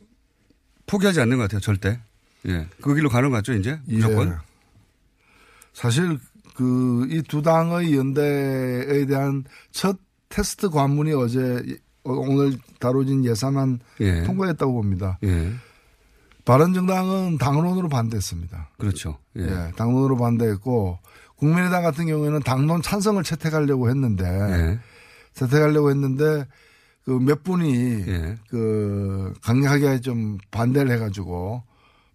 포기하지 0.88 1.22
않는 1.22 1.38
것 1.38 1.44
같아요, 1.44 1.60
절대. 1.60 2.00
예, 2.48 2.68
그 2.82 2.96
길로 2.96 3.10
가는 3.10 3.30
것 3.30 3.36
같죠, 3.38 3.54
이제 3.54 3.80
무조건. 3.86 4.30
예. 4.30 4.34
사실 5.74 6.18
그 6.56 7.06
이 7.12 7.22
두 7.28 7.44
당의 7.44 7.96
연대에 7.96 9.06
대한 9.06 9.44
첫 9.72 9.98
테스트 10.30 10.72
관문이 10.72 11.14
어제 11.14 11.64
오늘 12.04 12.58
다뤄진 12.80 13.24
예산안 13.24 13.80
예. 14.00 14.24
통과했다고 14.24 14.74
봅니다. 14.74 15.20
예, 15.24 15.54
바른정당은 16.44 17.38
당론으로 17.38 17.88
반대했습니다. 17.88 18.72
그렇죠. 18.80 19.20
예, 19.38 19.44
예, 19.44 19.72
당론으로 19.76 20.18
반대했고 20.18 20.98
국민의당 21.36 21.84
같은 21.84 22.08
경우에는 22.08 22.40
당론 22.40 22.82
찬성을 22.82 23.22
채택하려고 23.22 23.90
했는데 23.90 24.80
예, 25.36 25.40
채택하려고 25.40 25.90
했는데 25.90 26.48
그 27.06 27.20
몇 27.20 27.44
분이 27.44 28.04
예. 28.08 28.38
그 28.50 29.34
강력하게 29.42 30.00
좀 30.00 30.38
반대를 30.52 30.90
해가지고 30.92 31.64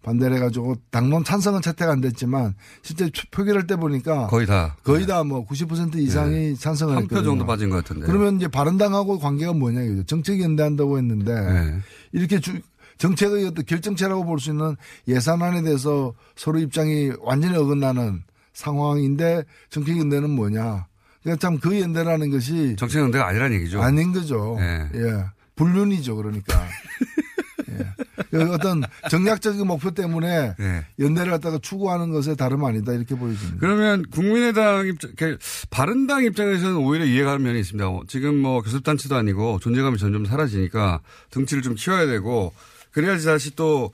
반대를 0.01 0.37
해가지고 0.37 0.75
당론 0.89 1.23
찬성은 1.23 1.61
채택 1.61 1.89
안 1.89 2.01
됐지만 2.01 2.55
실제 2.81 3.11
표결할 3.31 3.67
때 3.67 3.75
보니까 3.75 4.27
거의 4.27 4.47
다. 4.47 4.75
거의 4.83 5.05
다 5.05 5.23
뭐 5.23 5.45
90% 5.45 5.95
이상이 5.97 6.55
찬성을 6.55 6.95
한 6.95 7.07
표. 7.07 7.21
정도 7.21 7.45
빠진 7.45 7.69
것 7.69 7.83
같은데. 7.83 8.07
그러면 8.07 8.37
이제 8.37 8.47
바른당하고 8.47 9.19
관계가 9.19 9.53
뭐냐 9.53 9.81
이거죠. 9.81 10.03
정책 10.05 10.41
연대한다고 10.41 10.97
했는데 10.97 11.33
예. 11.33 11.79
이렇게 12.13 12.39
주, 12.39 12.59
정책의 12.97 13.45
어떤 13.45 13.65
결정체라고 13.65 14.25
볼 14.25 14.39
수 14.39 14.49
있는 14.49 14.75
예산안에 15.07 15.61
대해서 15.61 16.13
서로 16.35 16.59
입장이 16.59 17.11
완전히 17.21 17.55
어긋나는 17.57 18.23
상황인데 18.53 19.43
정책 19.69 19.97
연대는 19.99 20.29
뭐냐. 20.31 20.87
그러니까 21.23 21.39
참 21.39 21.57
그 21.59 21.79
연대라는 21.79 22.29
것이 22.31 22.75
정책 22.77 23.01
연대가 23.01 23.27
아니라는 23.27 23.57
얘기죠. 23.57 23.81
아닌 23.81 24.13
거죠. 24.13 24.57
예. 24.59 24.89
예. 24.95 25.25
불륜이죠. 25.55 26.15
그러니까. 26.15 26.65
예. 27.71 27.85
그 28.31 28.53
어떤 28.53 28.81
정략적인 29.09 29.65
목표 29.67 29.91
때문에 29.91 30.55
네. 30.57 30.85
연대를 30.99 31.31
갖다가 31.31 31.57
추구하는 31.61 32.11
것에 32.11 32.35
다름 32.35 32.63
아니다 32.63 32.93
이렇게 32.93 33.15
보여집니다. 33.15 33.57
그러면 33.59 34.05
국민의당 34.11 34.87
입장, 34.87 35.11
그 35.17 35.37
바른당 35.69 36.23
입장에서는 36.25 36.75
오히려 36.77 37.05
이해가 37.05 37.33
는 37.37 37.43
면이 37.43 37.59
있습니다. 37.59 37.87
어, 37.89 38.01
지금 38.07 38.37
뭐 38.37 38.61
교섭단체도 38.61 39.15
아니고 39.15 39.59
존재감이 39.59 39.97
점점 39.97 40.25
사라지니까 40.25 41.01
등치를 41.31 41.63
좀 41.63 41.75
키워야 41.75 42.05
되고 42.05 42.53
그래야지 42.91 43.25
다시 43.25 43.55
또 43.55 43.91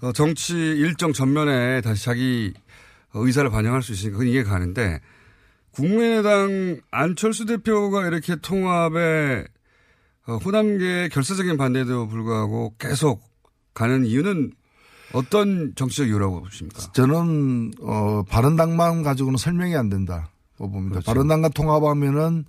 어, 0.00 0.12
정치 0.12 0.54
일정 0.54 1.12
전면에 1.12 1.80
다시 1.80 2.04
자기 2.04 2.52
의사를 3.14 3.48
반영할 3.50 3.82
수 3.82 3.92
있으니까 3.92 4.18
그건 4.18 4.32
이해가 4.32 4.50
가는데 4.50 5.00
국민의당 5.72 6.80
안철수 6.90 7.46
대표가 7.46 8.06
이렇게 8.06 8.36
통합에 8.36 9.44
어, 10.26 10.36
호남계의 10.36 11.08
결사적인 11.10 11.56
반대에도 11.56 12.08
불구하고 12.08 12.74
계속 12.78 13.22
가는 13.74 14.04
이유는 14.04 14.52
어떤 15.12 15.74
정치적 15.74 16.08
이유라고 16.08 16.42
보십니까? 16.42 16.92
저는 16.92 17.72
어 17.80 18.22
바른당만 18.28 19.02
가지고는 19.02 19.36
설명이 19.38 19.74
안 19.76 19.88
된다. 19.88 20.30
고 20.56 20.70
봅니다. 20.70 20.94
그렇죠. 20.94 21.06
바른당과 21.06 21.48
통합하면은 21.50 22.44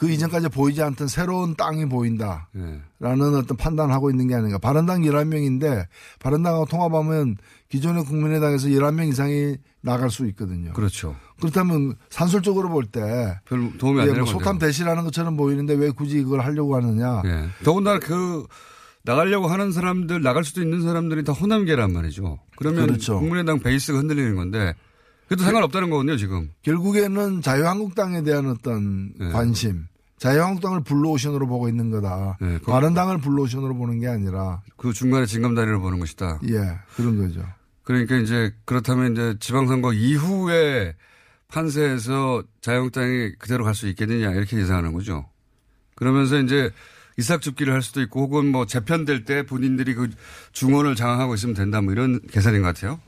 그 0.00 0.08
이전까지 0.08 0.48
보이지 0.48 0.82
않던 0.82 1.08
새로운 1.08 1.54
땅이 1.56 1.84
보인다. 1.90 2.48
네. 2.52 2.80
라는 3.00 3.34
어떤 3.34 3.54
판단을 3.58 3.92
하고 3.92 4.08
있는 4.08 4.28
게 4.28 4.34
아닌가. 4.34 4.56
바른당 4.56 5.02
11명인데 5.02 5.84
바른당하고 6.20 6.64
통합하면 6.64 7.36
기존의 7.68 8.06
국민의당에서 8.06 8.68
11명 8.68 9.10
이상이 9.10 9.58
나갈 9.82 10.08
수 10.08 10.26
있거든요. 10.28 10.72
그렇죠. 10.72 11.14
그렇다면 11.38 11.96
산술적으로 12.08 12.70
볼 12.70 12.86
때별 12.86 13.76
도움이 13.76 14.00
안 14.00 14.06
예, 14.06 14.10
되는 14.12 14.20
뭐 14.22 14.24
거죠. 14.24 14.38
소탐 14.38 14.58
대시라는 14.58 15.04
것처럼 15.04 15.36
보이는데 15.36 15.74
왜 15.74 15.90
굳이 15.90 16.22
그걸 16.22 16.40
하려고 16.40 16.76
하느냐. 16.76 17.20
예. 17.26 17.48
더군다나 17.62 17.98
그 17.98 18.46
나가려고 19.02 19.48
하는 19.48 19.70
사람들 19.70 20.22
나갈 20.22 20.44
수도 20.44 20.62
있는 20.62 20.80
사람들이 20.80 21.24
다 21.24 21.34
호남계란 21.34 21.92
말이죠. 21.92 22.38
그러면 22.56 22.86
그렇죠. 22.86 23.20
국민의당 23.20 23.58
베이스가 23.58 23.98
흔들리는 23.98 24.34
건데 24.34 24.72
그래도 25.30 25.44
상관없다는 25.44 25.90
거군요 25.90 26.16
지금. 26.16 26.50
결국에는 26.62 27.40
자유한국당에 27.40 28.22
대한 28.24 28.46
어떤 28.46 29.12
네. 29.16 29.28
관심, 29.30 29.86
자유한국당을 30.20 30.82
블루오션으로 30.84 31.46
보고 31.46 31.68
있는 31.68 31.90
거다. 31.90 32.36
네, 32.40 32.58
그- 32.58 32.70
바른당을 32.70 33.18
블루오션으로 33.22 33.74
보는 33.74 34.00
게 34.00 34.06
아니라 34.08 34.60
그 34.76 34.92
중간에 34.92 35.24
징검다리를 35.24 35.78
보는 35.80 35.98
것이다. 35.98 36.38
예 36.48 36.78
그런 36.94 37.16
거죠. 37.18 37.42
그러니까 37.84 38.16
이제 38.16 38.54
그렇다면 38.66 39.12
이제 39.12 39.34
지방선거 39.40 39.94
이후에 39.94 40.94
판세에서 41.48 42.42
자유한국당이 42.60 43.32
그대로 43.38 43.64
갈 43.64 43.74
수 43.74 43.88
있겠느냐 43.88 44.30
이렇게 44.32 44.58
예상하는 44.58 44.92
거죠. 44.92 45.24
그러면서 45.96 46.38
이제 46.38 46.70
이삭줍기를 47.18 47.72
할 47.72 47.80
수도 47.82 48.02
있고 48.02 48.20
혹은 48.20 48.52
뭐 48.52 48.66
재편될 48.66 49.24
때 49.24 49.44
본인들이 49.46 49.94
그 49.94 50.10
중원을 50.52 50.96
장악하고 50.96 51.34
있으면 51.34 51.54
된다 51.54 51.80
뭐 51.80 51.92
이런 51.92 52.20
계산인 52.30 52.60
것 52.60 52.68
같아요. 52.68 53.00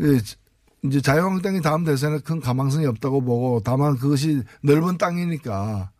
예, 0.00 0.18
이제 0.84 1.00
자유한국당이 1.00 1.60
다음 1.62 1.84
대선에 1.84 2.20
큰 2.20 2.40
가망성이 2.40 2.86
없다고 2.86 3.22
보고 3.22 3.60
다만 3.64 3.96
그것이 3.96 4.42
넓은 4.62 4.98
땅이니까 4.98 5.90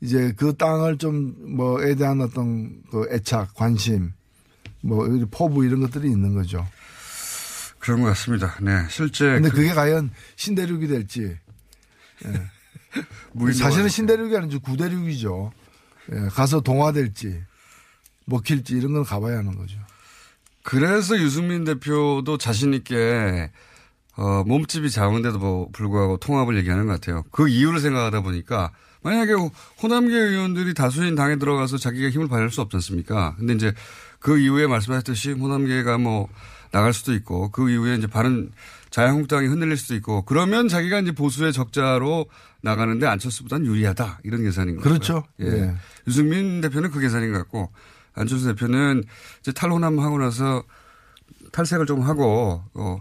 이제 0.00 0.32
그 0.36 0.56
땅을 0.56 0.98
좀 0.98 1.34
뭐에 1.56 1.94
대한 1.94 2.20
어떤 2.20 2.82
그 2.90 3.08
애착, 3.10 3.54
관심, 3.54 4.12
뭐 4.82 5.06
포부 5.30 5.64
이런 5.64 5.80
것들이 5.80 6.08
있는 6.10 6.34
거죠. 6.34 6.66
그런 7.78 8.02
것 8.02 8.08
같습니다. 8.08 8.56
네, 8.60 8.84
실제 8.90 9.24
근데 9.24 9.48
그 9.48 9.56
그게 9.56 9.72
과연 9.72 10.10
신대륙이 10.36 10.88
될지. 10.88 11.36
예. 12.24 12.28
무인도가 13.32 13.64
사실은 13.64 13.88
신대륙이 13.88 14.36
아니죠. 14.36 14.60
구대륙이죠. 14.60 15.52
예, 16.12 16.28
가서 16.28 16.60
동화될지 16.60 17.42
먹힐지 18.26 18.76
이런 18.76 18.92
건 18.92 19.04
가봐야 19.04 19.38
하는 19.38 19.56
거죠. 19.56 19.78
그래서 20.62 21.16
유승민 21.18 21.64
대표도 21.64 22.38
자신 22.38 22.74
있게 22.74 23.50
어, 24.16 24.42
몸집이 24.44 24.90
작은데도 24.90 25.38
뭐 25.38 25.68
불구하고 25.72 26.16
통합을 26.16 26.56
얘기하는 26.58 26.86
것 26.86 26.94
같아요. 26.94 27.22
그 27.30 27.48
이유를 27.48 27.80
생각하다 27.80 28.22
보니까 28.22 28.72
만약에 29.06 29.34
호- 29.34 29.52
호남계 29.82 30.12
의원들이 30.16 30.74
다수인 30.74 31.14
당에 31.14 31.36
들어가서 31.36 31.78
자기가 31.78 32.10
힘을 32.10 32.26
발휘할 32.26 32.50
수 32.50 32.60
없지 32.60 32.76
않습니까? 32.78 33.36
근데 33.38 33.52
이제 33.54 33.72
그 34.18 34.36
이후에 34.36 34.66
말씀하셨듯이 34.66 35.30
호남계가 35.32 35.96
뭐 35.98 36.28
나갈 36.72 36.92
수도 36.92 37.14
있고 37.14 37.50
그 37.52 37.70
이후에 37.70 37.94
이제 37.94 38.08
바른 38.08 38.50
자유한국당이 38.90 39.46
흔들릴 39.46 39.76
수도 39.76 39.94
있고 39.94 40.22
그러면 40.22 40.66
자기가 40.66 40.98
이제 40.98 41.12
보수의 41.12 41.52
적자로 41.52 42.26
나가는데 42.62 43.06
안철수보다는 43.06 43.66
유리하다 43.66 44.20
이런 44.24 44.42
계산인 44.42 44.76
거죠. 44.76 44.88
그렇죠. 44.88 45.24
예. 45.40 45.46
예. 45.46 45.74
유승민 46.08 46.60
대표는 46.60 46.90
그 46.90 46.98
계산인 46.98 47.30
것 47.30 47.38
같고 47.38 47.70
안철수 48.14 48.46
대표는 48.46 49.04
이제 49.40 49.52
탈호남 49.52 50.00
하고 50.00 50.18
나서 50.18 50.64
탈색을 51.52 51.86
좀 51.86 52.00
하고 52.02 52.64
어 52.74 52.98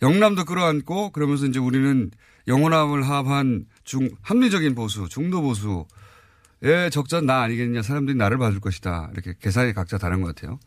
영남도 0.00 0.44
끌어안고 0.44 1.10
그러면서 1.10 1.46
이제 1.46 1.58
우리는 1.58 2.12
영호남을 2.46 3.08
합한 3.08 3.66
중 3.84 4.08
합리적인 4.22 4.74
보수, 4.74 5.08
중도 5.08 5.42
보수의 5.42 6.90
적자는 6.90 7.26
나 7.26 7.42
아니겠냐. 7.42 7.82
사람들이 7.82 8.16
나를 8.16 8.38
봐줄 8.38 8.60
것이다. 8.60 9.10
이렇게 9.12 9.34
계산이 9.40 9.74
각자 9.74 9.98
다른 9.98 10.20
것 10.22 10.34
같아요. 10.34 10.58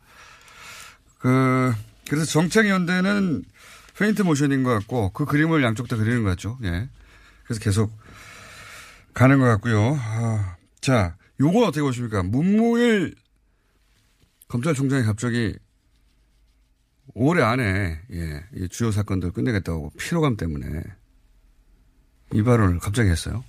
그 1.18 1.74
그래서 2.08 2.24
정책연대는 2.26 3.44
페인트 3.98 4.22
모션인 4.22 4.62
것 4.62 4.70
같고 4.70 5.10
그 5.10 5.24
그림을 5.24 5.62
양쪽 5.62 5.88
다 5.88 5.96
그리는 5.96 6.22
것 6.22 6.30
같죠. 6.30 6.58
예. 6.62 6.88
그래서 7.44 7.60
계속 7.60 7.92
가는 9.12 9.38
것 9.38 9.46
같고요. 9.46 9.98
아, 10.00 10.56
자, 10.80 11.16
요건 11.40 11.64
어떻게 11.64 11.82
보십니까? 11.82 12.22
문무일 12.22 13.14
검찰총장이 14.46 15.04
갑자기 15.04 15.56
올해 17.14 17.42
안에 17.42 18.00
예, 18.12 18.44
이 18.54 18.68
주요 18.68 18.92
사건들 18.92 19.32
끝내겠다고 19.32 19.90
피로감 19.98 20.36
때문에 20.36 20.82
이 22.32 22.42
발언을 22.42 22.78
갑자기 22.78 23.10
했어요. 23.10 23.44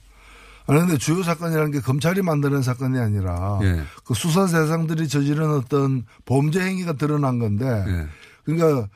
아니 0.68 0.80
근데 0.82 0.98
주요 0.98 1.24
사건이라는 1.24 1.72
게 1.72 1.80
검찰이 1.80 2.22
만드는 2.22 2.62
사건이 2.62 3.00
아니라 3.00 3.60
예. 3.63 3.82
그 4.06 4.13
수사 4.13 4.46
대상들이 4.46 5.08
저지른 5.08 5.50
어떤 5.50 6.06
범죄 6.26 6.62
행위가 6.62 6.94
드러난 6.94 7.39
건데 7.39 7.65
예. 7.88 8.08
그러니까 8.44 8.88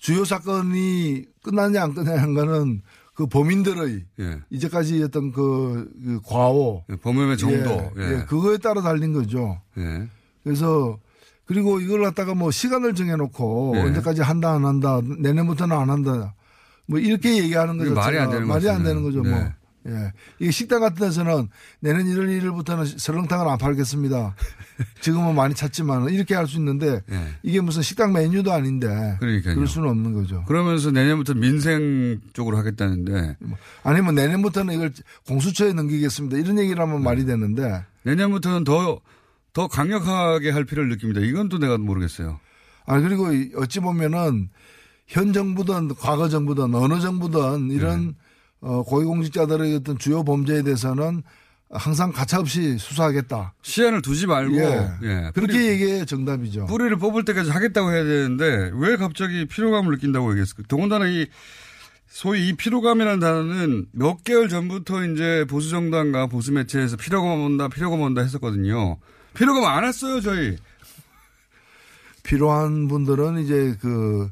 주요 0.00 0.24
사건이 0.24 1.26
끝났냐 1.42 1.82
안 1.82 1.94
끝났냐는 1.94 2.34
거는 2.34 2.82
그 3.14 3.26
범인들의 3.26 4.04
예. 4.20 4.40
이제까지 4.48 5.02
어떤 5.02 5.30
그, 5.30 5.90
그 6.02 6.20
과오 6.24 6.84
예, 6.90 6.96
범행의 6.96 7.36
정도. 7.36 7.70
예, 7.98 8.02
예. 8.02 8.20
예, 8.20 8.24
그거에 8.24 8.56
따라 8.56 8.80
달린 8.80 9.12
거죠. 9.12 9.60
예. 9.76 10.08
그래서 10.42 10.98
그리고 11.44 11.80
이걸 11.80 12.00
갖다가 12.00 12.34
뭐 12.34 12.50
시간을 12.50 12.94
정해놓고 12.94 13.74
예. 13.76 13.80
언제까지 13.80 14.22
한다 14.22 14.52
안 14.52 14.64
한다 14.64 15.02
내년부터는 15.04 15.76
안 15.76 15.90
한다 15.90 16.32
뭐 16.90 16.98
이렇게 16.98 17.38
얘기하는 17.42 17.78
거죠. 17.78 17.94
말이 17.94 18.18
안 18.18 18.30
되는 18.30 18.46
말이 18.48 18.68
안. 18.68 18.82
되는 18.82 19.02
거죠. 19.02 19.22
네. 19.22 19.30
뭐. 19.30 19.52
예. 19.88 20.12
이게 20.38 20.50
식당 20.50 20.80
같은 20.80 20.96
데서는 21.06 21.48
내년 21.80 22.04
1월 22.04 22.26
1일부터는 22.28 22.98
설렁탕을 22.98 23.48
안 23.48 23.56
팔겠습니다. 23.56 24.34
지금은 25.00 25.34
많이 25.34 25.54
찾지만 25.54 26.10
이렇게 26.10 26.34
할 26.34 26.46
수 26.46 26.58
있는데 26.58 27.00
예. 27.10 27.28
이게 27.42 27.60
무슨 27.62 27.80
식당 27.80 28.12
메뉴도 28.12 28.52
아닌데 28.52 29.16
그러니까요. 29.20 29.54
그럴 29.54 29.66
수는 29.66 29.88
없는 29.88 30.12
거죠. 30.12 30.44
그러면서 30.46 30.90
내년부터 30.90 31.32
민생 31.32 32.20
쪽으로 32.34 32.58
하겠다는데 32.58 33.36
아니면 33.82 34.14
내년부터는 34.16 34.74
이걸 34.74 34.92
공수처에 35.26 35.72
넘기겠습니다. 35.72 36.36
이런 36.36 36.58
얘기를 36.58 36.82
하면 36.82 37.02
말이 37.02 37.24
되는데 37.24 37.82
내년부터는 38.02 38.64
더, 38.64 39.00
더 39.54 39.66
강력하게 39.66 40.50
할 40.50 40.64
필요를 40.66 40.90
느낍니다. 40.90 41.20
이건 41.22 41.48
또 41.48 41.56
내가 41.58 41.78
모르겠어요. 41.78 42.38
아 42.86 43.00
그리고 43.00 43.32
이- 43.32 43.52
어찌 43.56 43.80
보면은 43.80 44.50
현 45.10 45.32
정부든 45.32 45.88
과거 45.96 46.28
정부든 46.28 46.72
어느 46.72 47.00
정부든 47.00 47.70
이런 47.72 48.06
네. 48.06 48.12
어, 48.60 48.82
고위공직자들의 48.84 49.74
어떤 49.74 49.98
주요 49.98 50.22
범죄에 50.22 50.62
대해서는 50.62 51.24
항상 51.68 52.12
가차없이 52.12 52.78
수사하겠다. 52.78 53.54
시간을 53.62 54.02
두지 54.02 54.26
말고 54.28 54.56
예. 54.56 54.90
예. 55.02 55.30
그렇게 55.34 55.52
뿌리- 55.54 55.66
얘기해 55.66 56.04
정답이죠. 56.04 56.66
뿌리를 56.66 56.96
뽑을 56.96 57.24
때까지 57.24 57.50
하겠다고 57.50 57.90
해야 57.90 58.04
되는데 58.04 58.70
왜 58.74 58.96
갑자기 58.96 59.46
피로감을 59.46 59.92
느낀다고 59.96 60.30
얘기했을까? 60.30 60.62
더군다나 60.68 61.06
이 61.06 61.26
소위 62.08 62.48
이 62.48 62.52
피로감이라는 62.56 63.18
단어는 63.20 63.86
몇 63.92 64.22
개월 64.22 64.48
전부터 64.48 65.04
이제 65.06 65.44
보수 65.48 65.70
정당과 65.70 66.26
보수 66.28 66.52
매체에서 66.52 66.96
피로감 66.96 67.40
온다, 67.40 67.68
피로감 67.68 68.00
온다 68.00 68.20
했었거든요. 68.22 68.98
피로감 69.34 69.64
안 69.64 69.84
왔어요, 69.84 70.20
저희. 70.20 70.56
필요한 72.22 72.86
분들은 72.88 73.38
이제 73.44 73.76
그 73.80 74.28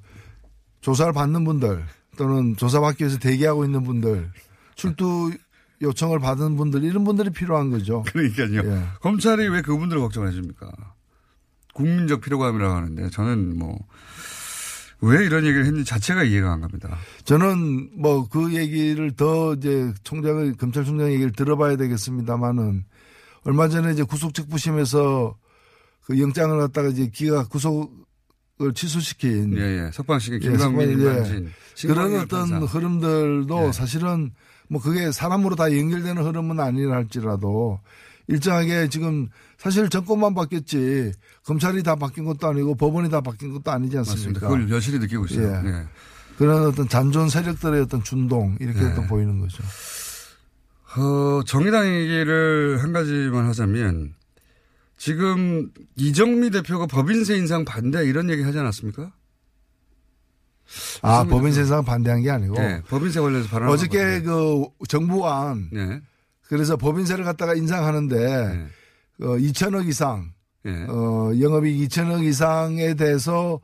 조사를 0.80 1.12
받는 1.12 1.44
분들 1.44 1.84
또는 2.16 2.56
조사받기 2.56 3.04
위해서 3.04 3.18
대기하고 3.18 3.64
있는 3.64 3.84
분들 3.84 4.30
출두 4.74 5.32
요청을 5.80 6.18
받은 6.18 6.56
분들 6.56 6.82
이런 6.84 7.04
분들이 7.04 7.30
필요한 7.30 7.70
거죠. 7.70 8.02
그러니까요. 8.08 8.62
예. 8.64 8.84
검찰이 9.00 9.48
왜 9.48 9.62
그분들을 9.62 10.00
걱정해 10.00 10.32
줍니까? 10.32 10.70
국민적 11.74 12.20
피로감이라고 12.20 12.74
하는데 12.74 13.10
저는 13.10 13.58
뭐 13.58 13.78
왜 15.00 15.24
이런 15.24 15.44
얘기를 15.44 15.64
했는지 15.64 15.84
자체가 15.84 16.24
이해가 16.24 16.52
안 16.52 16.60
갑니다. 16.60 16.98
저는 17.24 17.90
뭐 18.00 18.28
그 18.28 18.54
얘기를 18.54 19.12
더 19.12 19.54
이제 19.54 19.92
총장의 20.02 20.56
검찰총장 20.56 21.12
얘기를 21.12 21.32
들어봐야 21.32 21.76
되겠습니다만은 21.76 22.84
얼마 23.44 23.68
전에 23.68 23.92
이제 23.92 24.02
구속특부심에서 24.02 25.36
그 26.04 26.20
영장을 26.20 26.58
갖다가 26.58 26.88
이제 26.88 27.08
기가 27.12 27.46
구속 27.46 27.92
을 28.60 28.74
취소시킨 28.74 29.56
예, 29.56 29.86
예. 29.86 29.90
석방시킨 29.92 30.42
예, 30.42 30.48
김광민, 30.50 30.90
예. 30.90 30.96
김관진. 30.96 31.34
그런 31.82 32.08
신광일 32.10 32.16
어떤 32.18 32.50
판사. 32.50 32.66
흐름들도 32.66 33.68
예. 33.68 33.72
사실은 33.72 34.32
뭐 34.68 34.82
그게 34.82 35.12
사람으로 35.12 35.54
다 35.54 35.64
연결되는 35.72 36.20
흐름은 36.24 36.58
아니라 36.58 36.96
할지라도 36.96 37.78
일정하게 38.26 38.88
지금 38.88 39.28
사실 39.58 39.88
정권만 39.88 40.34
바뀌었지 40.34 41.12
검찰이 41.44 41.84
다 41.84 41.94
바뀐 41.94 42.24
것도 42.24 42.48
아니고 42.48 42.74
법원이 42.74 43.10
다 43.10 43.20
바뀐 43.20 43.52
것도 43.52 43.70
아니지 43.70 43.96
맞습니다. 43.96 44.18
않습니까? 44.28 44.48
그걸 44.48 44.70
여실히 44.70 44.98
느끼고 44.98 45.26
있어요. 45.26 45.62
예. 45.64 45.68
예. 45.68 45.84
그런 46.36 46.66
어떤 46.66 46.88
잔존 46.88 47.28
세력들의 47.28 47.80
어떤 47.82 48.02
준동 48.02 48.56
이렇게 48.60 48.80
예. 48.84 48.94
또 48.94 49.02
보이는 49.02 49.38
거죠. 49.38 49.62
어, 50.96 51.42
정의당 51.46 51.86
얘기를 51.86 52.78
한 52.82 52.92
가지만 52.92 53.46
하자면 53.46 54.14
지금 54.98 55.70
이정미 55.96 56.50
대표가 56.50 56.86
법인세 56.86 57.36
인상 57.36 57.64
반대 57.64 58.04
이런 58.04 58.28
얘기 58.30 58.42
하지 58.42 58.58
않았습니까? 58.58 59.12
아, 61.02 61.20
이정미 61.20 61.30
법인 61.30 61.52
대표. 61.52 61.54
세상 61.54 61.84
반대한 61.84 62.20
게 62.20 62.30
아니고 62.30 62.56
예, 62.58 62.82
법인세 62.88 63.20
관련해서 63.20 63.48
발언 63.48 63.70
어저께 63.70 64.20
그 64.22 64.64
정부안 64.88 65.70
예. 65.74 66.02
그래서 66.48 66.76
법인세를 66.76 67.24
갖다가 67.24 67.54
인상하는데 67.54 68.16
예. 69.20 69.24
어, 69.24 69.36
2천억 69.36 69.88
이상 69.88 70.32
예. 70.66 70.84
어, 70.88 71.32
영업이익 71.40 71.88
2천억 71.88 72.24
이상에 72.24 72.94
대해서 72.94 73.60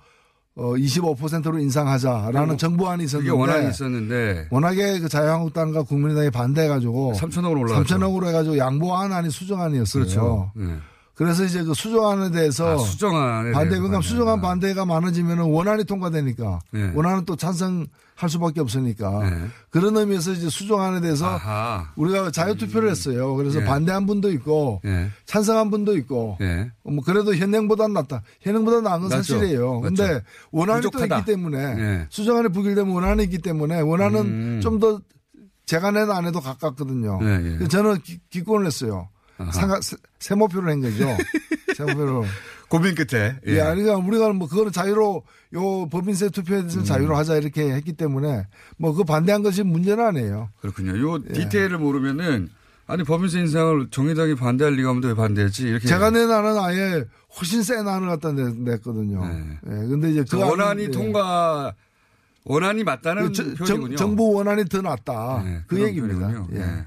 어, 0.57 0.75
25%로 0.75 1.59
인상하자라는 1.59 2.33
그리고 2.33 2.57
정부안이 2.57 3.05
있었는데 3.05 3.33
원안이 3.37 3.71
있었는데 3.71 4.49
워낙에 4.51 5.01
그 5.01 5.09
자유한국당과 5.09 5.83
국민의당이 5.83 6.31
반대해가지고 6.31 7.15
3천억으로 7.17 7.61
올라갔죠. 7.63 7.97
3천억으로 7.97 8.29
해가지고 8.29 8.57
양보안 8.57 9.13
아니 9.13 9.31
수정안이었어요. 9.31 10.05
그렇죠. 10.05 10.53
예. 10.61 10.77
그래서 11.15 11.45
이제 11.45 11.63
그 11.63 11.75
수정안에 11.75 12.33
대해서 12.33 12.75
아, 12.75 12.79
수정안에 12.79 13.53
반대 13.53 13.71
대해서 13.71 13.83
그러니까 13.83 14.01
수정안. 14.03 14.41
반대가 14.41 14.85
많아지면 14.85 15.39
원안이 15.39 15.85
통과되니까 15.85 16.59
예. 16.75 16.93
원안은 16.93 17.25
또 17.25 17.37
찬성할 17.37 18.29
수밖에 18.29 18.61
없으니까 18.61 19.21
예. 19.25 19.47
그런 19.71 19.97
의미에서 19.97 20.33
이제 20.33 20.49
수정안에 20.49 21.01
대해서 21.01 21.27
아하. 21.27 21.93
우리가 21.95 22.33
자유 22.33 22.57
투표를 22.57 22.91
했어요. 22.91 23.37
그래서 23.37 23.61
예. 23.61 23.65
반대한 23.65 24.07
분도 24.07 24.33
있고 24.33 24.81
예. 24.87 25.11
찬성한 25.27 25.71
분도 25.71 25.97
있고 25.99 26.37
예. 26.41 26.73
뭐 26.83 27.05
그래도 27.05 27.33
현행보다 27.35 27.87
낫다. 27.87 28.23
현행보다 28.41 28.81
나은 28.81 29.03
건 29.03 29.11
맞죠. 29.11 29.23
사실이에요. 29.35 29.81
맞죠. 29.81 29.95
근데 29.95 30.23
원안이 30.51 30.83
부족하다. 30.83 31.07
또 31.07 31.21
있기 31.21 31.33
때문에 31.33 31.59
예. 31.59 32.07
수정안이 32.11 32.49
부결되면 32.49 32.93
원안이 32.93 33.23
있기 33.23 33.39
때문에 33.39 33.81
원안은 33.83 34.21
음. 34.21 34.61
좀더 34.61 35.01
제가 35.67 35.93
내도 35.93 36.13
안 36.13 36.27
해도 36.27 36.41
가깝거든요. 36.41 37.21
저는 37.69 38.01
기, 38.03 38.19
기권을 38.31 38.67
했어요. 38.67 39.09
상하, 39.53 39.81
세- 39.81 39.97
세모표를 40.19 40.71
한 40.71 40.81
거죠. 40.81 41.17
세모표로. 41.77 42.25
고민 42.69 42.95
끝에. 42.95 43.37
예. 43.47 43.55
그러니까 43.55 43.97
우리가 43.97 44.33
뭐 44.33 44.49
그거는 44.49 44.73
자유로 44.73 45.23
요 45.55 45.89
법인세 45.91 46.29
투표에 46.31 46.61
대해서 46.61 46.79
는 46.79 46.85
자유로 46.85 47.15
하자 47.17 47.37
이렇게 47.37 47.71
했기 47.73 47.93
때문에 47.93 48.47
뭐 48.79 48.93
그 48.95 49.05
반대한 49.05 49.43
것이 49.43 49.63
문제는 49.63 50.05
아니에요. 50.05 50.49
그렇군요. 50.61 50.99
요 51.01 51.21
예. 51.29 51.33
디테일을 51.33 51.79
모르면은 51.79 52.49
아니 52.87 53.03
법인세 53.05 53.41
인상을 53.41 53.89
정의당이 53.91 54.35
반대할 54.35 54.75
리가 54.75 54.91
없는데 54.91 55.09
왜 55.09 55.15
반대했지 55.15 55.69
이렇게 55.69 55.87
제가 55.89 56.11
낸 56.11 56.31
안은 56.31 56.59
아예 56.59 57.05
훨씬 57.39 57.63
센 57.63 57.87
안을 57.87 58.09
갖다 58.09 58.33
냈, 58.33 58.55
냈거든요. 58.57 59.25
네. 59.27 59.59
예. 59.67 59.71
근데 59.89 60.11
이제 60.11 60.25
그 60.29 60.39
원안이 60.39 60.85
예. 60.85 60.91
통과 60.91 61.75
원안이 62.45 62.85
맞다는 62.85 63.33
그 63.33 63.65
저-. 63.65 63.95
정, 63.97 64.17
부 64.17 64.33
원안이 64.35 64.65
더 64.67 64.83
낫다. 64.83 65.43
네, 65.45 65.61
그 65.67 65.81
얘기입니다. 65.83 66.27
표현이군요. 66.29 66.49
예. 66.53 66.59
네. 66.59 66.85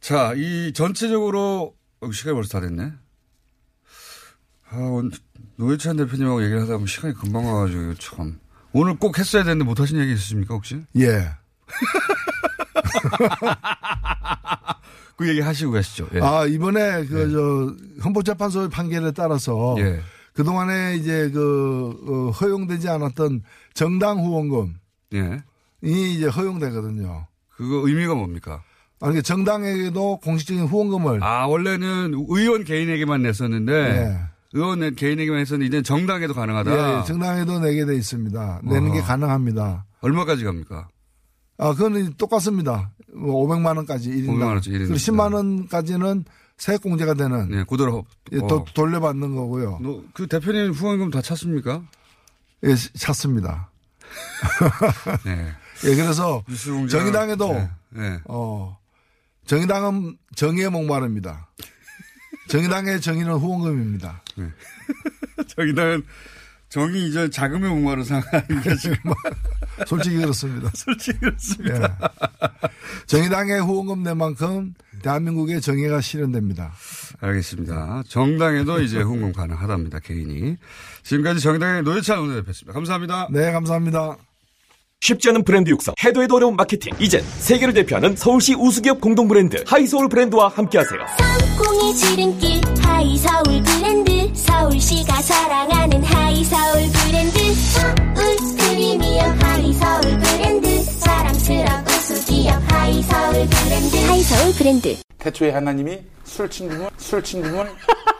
자, 0.00 0.32
이 0.34 0.72
전체적으로 0.72 1.76
어, 2.00 2.10
시간이 2.10 2.34
벌써 2.34 2.58
다 2.58 2.66
됐네. 2.66 2.92
아, 4.70 4.76
오늘 4.76 5.10
노회찬 5.56 5.96
대표님하고 5.96 6.42
얘기를 6.42 6.62
하다 6.62 6.72
보면 6.74 6.86
시간이 6.86 7.14
금방 7.14 7.44
가가지고 7.44 7.94
참 7.94 8.38
오늘 8.72 8.96
꼭 8.96 9.18
했어야 9.18 9.42
되는데 9.44 9.64
못 9.64 9.80
하신 9.80 9.98
얘기 10.00 10.12
있으십니까 10.12 10.54
혹시? 10.54 10.82
예. 10.96 11.30
그 15.16 15.28
얘기 15.28 15.40
하시고 15.40 15.72
가시죠. 15.72 16.08
예. 16.14 16.20
아, 16.20 16.46
이번에 16.46 17.04
그, 17.04 17.30
저, 17.30 17.76
헌법재판소의 18.02 18.70
판결에 18.70 19.12
따라서 19.12 19.76
예. 19.78 20.00
그 20.32 20.42
동안에 20.44 20.96
이제 20.96 21.28
그, 21.30 21.90
어, 22.08 22.30
허용되지 22.30 22.88
않았던 22.88 23.42
정당 23.74 24.20
후원금이 24.20 24.72
예. 25.14 25.42
이제 25.82 26.26
허용되거든요. 26.26 27.26
그거 27.50 27.86
의미가 27.86 28.14
뭡니까? 28.14 28.62
아니, 29.00 29.14
그 29.16 29.22
정당에게도 29.22 30.18
공식적인 30.18 30.64
후원금을. 30.66 31.22
아, 31.24 31.46
원래는 31.46 32.12
의원 32.28 32.64
개인에게만 32.64 33.22
냈었는데 33.22 33.72
예. 33.72 34.18
의원 34.52 34.94
개인에게만 34.94 35.40
했었는데 35.40 35.66
이제 35.66 35.82
정당에도 35.82 36.34
가능하다. 36.34 36.70
예, 36.72 36.98
예, 37.00 37.04
정당에도 37.06 37.60
내게 37.60 37.86
돼 37.86 37.94
있습니다. 37.96 38.60
내는 38.64 38.92
게 38.92 38.98
어허. 38.98 39.06
가능합니다. 39.06 39.86
얼마까지 40.02 40.44
갑니까? 40.44 40.88
아, 41.58 41.74
그건 41.74 42.12
똑같습니다. 42.14 42.90
뭐 43.14 43.46
500만 43.46 43.76
원까지 43.76 44.10
1인당. 44.10 44.28
500만 44.28 44.46
원짜리 44.46 44.76
일인당. 44.76 44.94
그리고 44.94 44.94
10만 44.94 45.34
원까지는 45.34 46.24
세액공제가 46.58 47.14
되는 47.14 47.48
네, 47.50 47.62
고도로 47.64 48.04
예, 48.32 48.38
어. 48.38 48.46
도- 48.46 48.64
돌려받는 48.74 49.34
거고요. 49.34 49.78
너, 49.82 50.02
그 50.12 50.26
대표님 50.26 50.72
후원금 50.72 51.10
다 51.10 51.22
찼습니까? 51.22 51.82
예, 52.64 52.74
찾습니다. 52.74 53.70
네. 55.24 55.46
예, 55.90 55.94
그래서. 55.96 56.44
정의당에도 56.90 57.52
네. 57.54 57.70
네. 57.90 58.20
어, 58.26 58.76
정의당은 59.50 60.16
정의에 60.36 60.68
목마릅니다. 60.68 61.48
정의당의 62.46 63.00
정의는 63.00 63.32
후원금입니다. 63.32 64.22
정의당은 65.48 66.04
정의 66.68 67.08
이전 67.08 67.28
자금의 67.32 67.68
목마른 67.68 68.04
상황인가 68.04 68.76
지금. 68.76 68.96
솔직히 69.88 70.18
그렇습니다. 70.18 70.70
솔직히 70.76 71.18
그렇습니다. 71.18 71.98
예. 72.44 72.68
정의당의 73.06 73.60
후원금 73.60 74.04
내만큼 74.04 74.74
대한민국의 75.02 75.60
정의가 75.60 76.00
실현됩니다. 76.00 76.72
알겠습니다. 77.18 78.04
정당에도 78.06 78.80
이제 78.80 79.02
후원금 79.02 79.32
가능하답니다. 79.32 79.98
개인이. 79.98 80.58
지금까지 81.02 81.40
정의당의 81.40 81.82
노회찬 81.82 82.20
원내대표였습니다. 82.20 82.72
감사합니다. 82.72 83.26
네, 83.32 83.50
감사합니다. 83.50 84.16
쉽지 85.02 85.30
않은 85.30 85.44
브랜드 85.44 85.70
육성, 85.70 85.94
해도 86.04 86.22
해도 86.22 86.36
어려운 86.36 86.56
마케팅. 86.56 86.92
이젠 86.98 87.22
세계를 87.38 87.72
대표하는 87.72 88.14
서울시 88.16 88.54
우수기업 88.54 89.00
공동 89.00 89.28
브랜드 89.28 89.64
하이서울 89.66 90.08
브랜드와 90.10 90.48
함께하세요. 90.48 91.00
성공의 91.56 91.94
지름길 91.94 92.60
하이서울 92.82 93.62
브랜드. 93.62 94.34
서울시가 94.34 95.22
사랑하는 95.22 96.02
하이서울 96.04 96.90
브랜드. 96.92 97.54
서울 97.54 98.36
프리미엄 98.58 99.38
하이서울 99.40 100.00
브랜드. 100.20 100.82
사랑스러운 100.82 101.84
우수기업 101.88 102.62
하이서울 102.70 103.32
브랜드. 103.48 103.96
하이서울 104.06 104.52
브랜드. 104.54 104.96
태초에 105.18 105.50
하나님이 105.50 105.98
술친굼은 106.24 106.90
술친굼은 106.98 107.66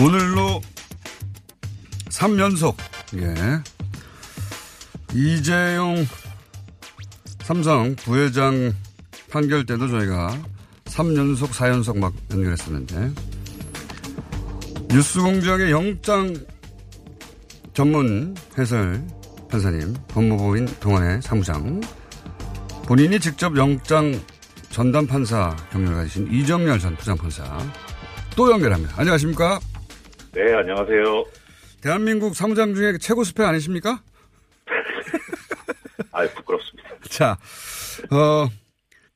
오늘로 0.00 0.60
3연속, 2.08 2.76
예. 3.16 3.34
이재용 5.12 6.06
삼성 7.40 7.96
부회장 7.96 8.72
판결 9.28 9.66
때도 9.66 9.88
저희가 9.88 10.38
3연속, 10.84 11.48
4연속 11.48 11.98
막 11.98 12.14
연결했었는데, 12.30 13.10
뉴스공장의 14.88 15.72
영장 15.72 16.32
전문 17.74 18.36
해설 18.56 19.04
판사님, 19.50 19.94
법무부인 20.08 20.66
동안의 20.78 21.22
사무장, 21.22 21.80
본인이 22.86 23.18
직접 23.18 23.56
영장 23.56 24.20
전담 24.70 25.08
판사 25.08 25.56
경력을 25.72 25.96
가지신 25.96 26.32
이정열 26.32 26.78
전 26.78 26.94
부장 26.96 27.16
판사 27.16 27.58
또 28.36 28.52
연결합니다. 28.52 28.94
안녕하십니까? 28.96 29.58
네, 30.32 30.54
안녕하세요. 30.54 31.24
대한민국 31.80 32.34
사무장 32.34 32.74
중에 32.74 32.98
최고 32.98 33.24
스펙 33.24 33.46
아니십니까? 33.46 34.02
아, 36.12 36.26
부끄럽습니다. 36.28 36.88
자, 37.08 37.38
어, 38.10 38.48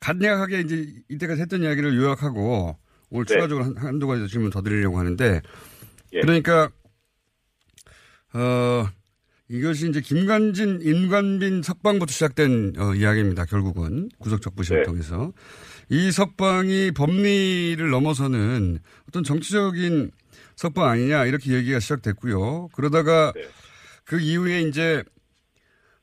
간략하게 0.00 0.60
이제 0.60 0.86
이때까지 1.08 1.42
했던 1.42 1.62
이야기를 1.62 1.96
요약하고 1.96 2.76
오늘 3.10 3.24
네. 3.26 3.34
추가적으로 3.34 3.64
한, 3.64 3.76
한두 3.76 4.06
가지 4.06 4.26
질문 4.26 4.50
더 4.50 4.62
드리려고 4.62 4.98
하는데 4.98 5.40
예. 6.14 6.20
그러니까 6.20 6.70
어 8.34 8.88
이것이 9.48 9.88
이제 9.90 10.00
김관진, 10.00 10.80
임관빈 10.82 11.62
석방부터 11.62 12.10
시작된 12.10 12.72
어, 12.78 12.94
이야기입니다. 12.94 13.44
결국은 13.44 14.08
구속적부심을 14.18 14.80
네. 14.80 14.86
통해서 14.86 15.32
이 15.90 16.10
석방이 16.10 16.92
법리를 16.92 17.90
넘어서는 17.90 18.78
어떤 19.08 19.24
정치적인 19.24 20.10
석방 20.56 20.88
아니냐 20.88 21.26
이렇게 21.26 21.52
얘기가 21.52 21.80
시작됐고요. 21.80 22.68
그러다가 22.74 23.32
그 24.04 24.20
이후에 24.20 24.62
이제 24.62 25.02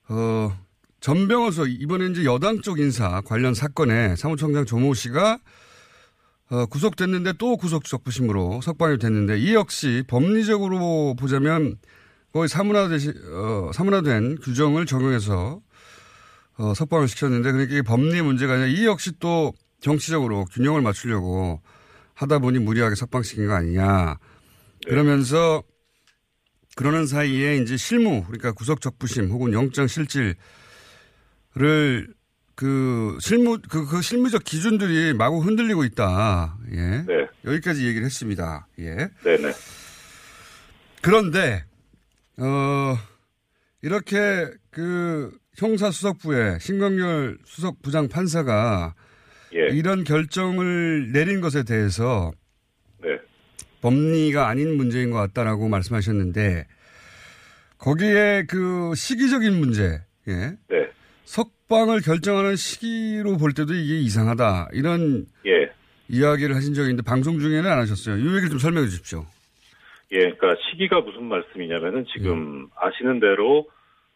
어 0.08 0.58
전병호서 1.00 1.68
이번에 1.68 2.08
이제 2.08 2.26
여당 2.26 2.62
쪽 2.62 2.80
인사 2.80 3.22
관련 3.22 3.54
사건에 3.54 4.16
사무총장 4.16 4.66
조모 4.66 4.94
씨가 4.94 5.40
어, 6.52 6.66
구속됐는데 6.66 7.34
또 7.38 7.58
구속 7.58 7.86
적부심으로 7.86 8.62
석방이 8.62 8.98
됐는데 8.98 9.38
이 9.38 9.54
역시 9.54 10.04
법리적으로 10.08 11.16
보자면 11.16 11.78
거의 12.34 12.48
사문화되시, 12.48 13.14
어, 13.32 13.72
사문화된 13.74 14.40
규정을 14.42 14.86
적용해서 14.88 15.62
어, 16.58 16.74
석방을 16.74 17.08
시켰는데 17.08 17.52
그러니까 17.52 17.74
이게 17.74 17.82
법리 17.84 18.22
문제가 18.22 18.54
아니라 18.54 18.68
이 18.68 18.86
역시 18.86 19.12
또 19.20 19.54
정치적으로 19.80 20.46
균형을 20.46 20.82
맞추려고 20.82 21.62
하다 22.16 22.40
보니 22.40 22.60
무리하게 22.60 22.96
석방시킨 22.96 23.48
거 23.48 23.54
아니냐. 23.54 24.18
그러면서 24.90 25.64
그러는 26.76 27.06
사이에 27.06 27.58
이제 27.58 27.78
실무 27.78 28.24
그러니까 28.24 28.52
구속 28.52 28.82
적부심 28.82 29.30
혹은 29.30 29.54
영장 29.54 29.88
실질을 29.88 30.36
그 32.56 33.18
실무 33.22 33.60
그, 33.70 33.86
그 33.86 34.02
실무적 34.02 34.44
기준들이 34.44 35.14
마구 35.14 35.40
흔들리고 35.40 35.84
있다. 35.86 36.58
예. 36.74 37.06
여기까지 37.46 37.86
얘기를 37.86 38.06
했습니다. 38.06 38.68
예. 38.80 38.96
네 39.24 39.38
네. 39.38 39.52
그런데 41.02 41.64
어 42.38 42.98
이렇게 43.82 44.50
그 44.72 45.32
형사수석부의 45.58 46.60
신광열 46.60 47.38
수석부장 47.46 48.10
판사가 48.10 48.96
예. 49.54 49.76
이런 49.76 50.04
결정을 50.04 51.12
내린 51.12 51.42
것에 51.42 51.64
대해서 51.64 52.32
네. 52.34 52.40
법리가 53.82 54.48
아닌 54.48 54.76
문제인 54.78 55.12
것 55.12 55.18
같다라고 55.18 55.68
말씀하셨는데 55.70 56.66
거기에 57.78 58.44
그 58.48 58.94
시기적인 58.96 59.58
문제, 59.60 60.02
예. 60.28 60.58
네. 60.68 60.90
석방을 61.24 62.02
결정하는 62.02 62.56
시기로 62.56 63.38
볼 63.38 63.54
때도 63.54 63.74
이게 63.74 64.00
이상하다 64.00 64.70
이런 64.74 65.26
예. 65.46 65.72
이야기를 66.10 66.56
하신 66.56 66.74
적이 66.74 66.90
있는데 66.90 67.04
방송 67.04 67.40
중에는 67.40 67.70
안 67.70 67.80
하셨어요. 67.80 68.18
이 68.18 68.28
얘기를 68.28 68.50
좀 68.50 68.60
설명해 68.60 68.88
주십시오. 68.88 69.26
예, 70.12 70.18
그러니까 70.18 70.56
시기가 70.70 71.02
무슨 71.02 71.26
말씀이냐면은 71.26 72.06
지금 72.12 72.68
아시는 72.76 73.20
대로 73.20 73.68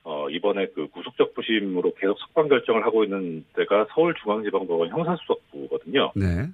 어 0.03 0.27
이번에 0.29 0.67
그 0.75 0.87
구속적 0.87 1.35
부심으로 1.35 1.93
계속 1.93 2.19
석방 2.19 2.49
결정을 2.49 2.83
하고 2.83 3.03
있는 3.03 3.45
데가 3.55 3.85
서울중앙지방법원 3.93 4.89
형사수석부거든요. 4.89 6.11
네. 6.15 6.47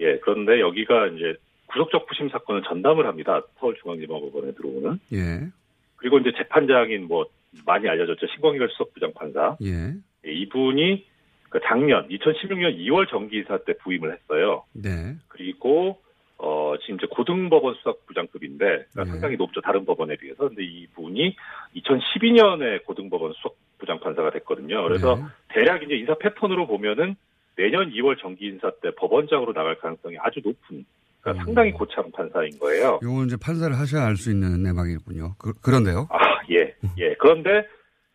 예, 0.00 0.18
그런데 0.20 0.60
여기가 0.60 1.08
이제 1.08 1.36
구속적 1.70 2.06
부심 2.06 2.28
사건을 2.28 2.62
전담을 2.62 3.06
합니다. 3.06 3.42
서울중앙지방법원에 3.58 4.52
들어오는. 4.52 4.98
예. 5.12 5.48
그리고 5.96 6.18
이제 6.18 6.32
재판장인 6.36 7.06
뭐 7.06 7.26
많이 7.64 7.88
알려졌죠. 7.88 8.26
신광열 8.26 8.68
수석부장 8.70 9.12
판사. 9.14 9.56
예. 9.62 9.94
예, 10.26 10.32
이분이 10.32 11.06
그 11.48 11.60
작년 11.64 12.08
2016년 12.08 12.76
2월 12.78 13.08
정기이사 13.08 13.58
때 13.64 13.74
부임을 13.78 14.12
했어요. 14.12 14.64
네. 14.72 15.16
그리고 15.28 16.00
어 16.38 16.74
지금 16.80 16.94
이제 16.96 17.06
고등법원 17.10 17.74
수석부장급인데 17.74 18.64
그러니까 18.64 19.04
네. 19.04 19.10
상당히 19.10 19.36
높죠 19.36 19.60
다른 19.60 19.84
법원에 19.84 20.16
비해서 20.16 20.48
근데 20.48 20.64
이분이 20.64 21.36
2012년에 21.76 22.84
고등법원 22.84 23.34
수석부장 23.34 24.00
판사가 24.00 24.30
됐거든요. 24.30 24.82
그래서 24.84 25.16
네. 25.16 25.22
대략 25.48 25.82
이제 25.82 25.96
인사 25.96 26.14
패턴으로 26.14 26.66
보면은 26.66 27.16
내년 27.56 27.90
2월 27.90 28.18
정기 28.18 28.46
인사 28.46 28.70
때 28.80 28.90
법원장으로 28.96 29.52
나갈 29.52 29.76
가능성이 29.76 30.16
아주 30.18 30.40
높은 30.42 30.86
그러니까 31.20 31.44
상당히 31.44 31.72
고참 31.72 32.10
판사인 32.12 32.58
거예요. 32.58 32.98
요건 33.02 33.26
이제 33.26 33.36
판사를 33.40 33.76
하셔야 33.78 34.06
알 34.06 34.16
수 34.16 34.30
있는 34.30 34.62
내막이군요. 34.62 35.34
그, 35.38 35.52
그런데요. 35.60 36.08
아, 36.10 36.18
예, 36.50 36.74
예. 36.98 37.14
그런데, 37.18 37.66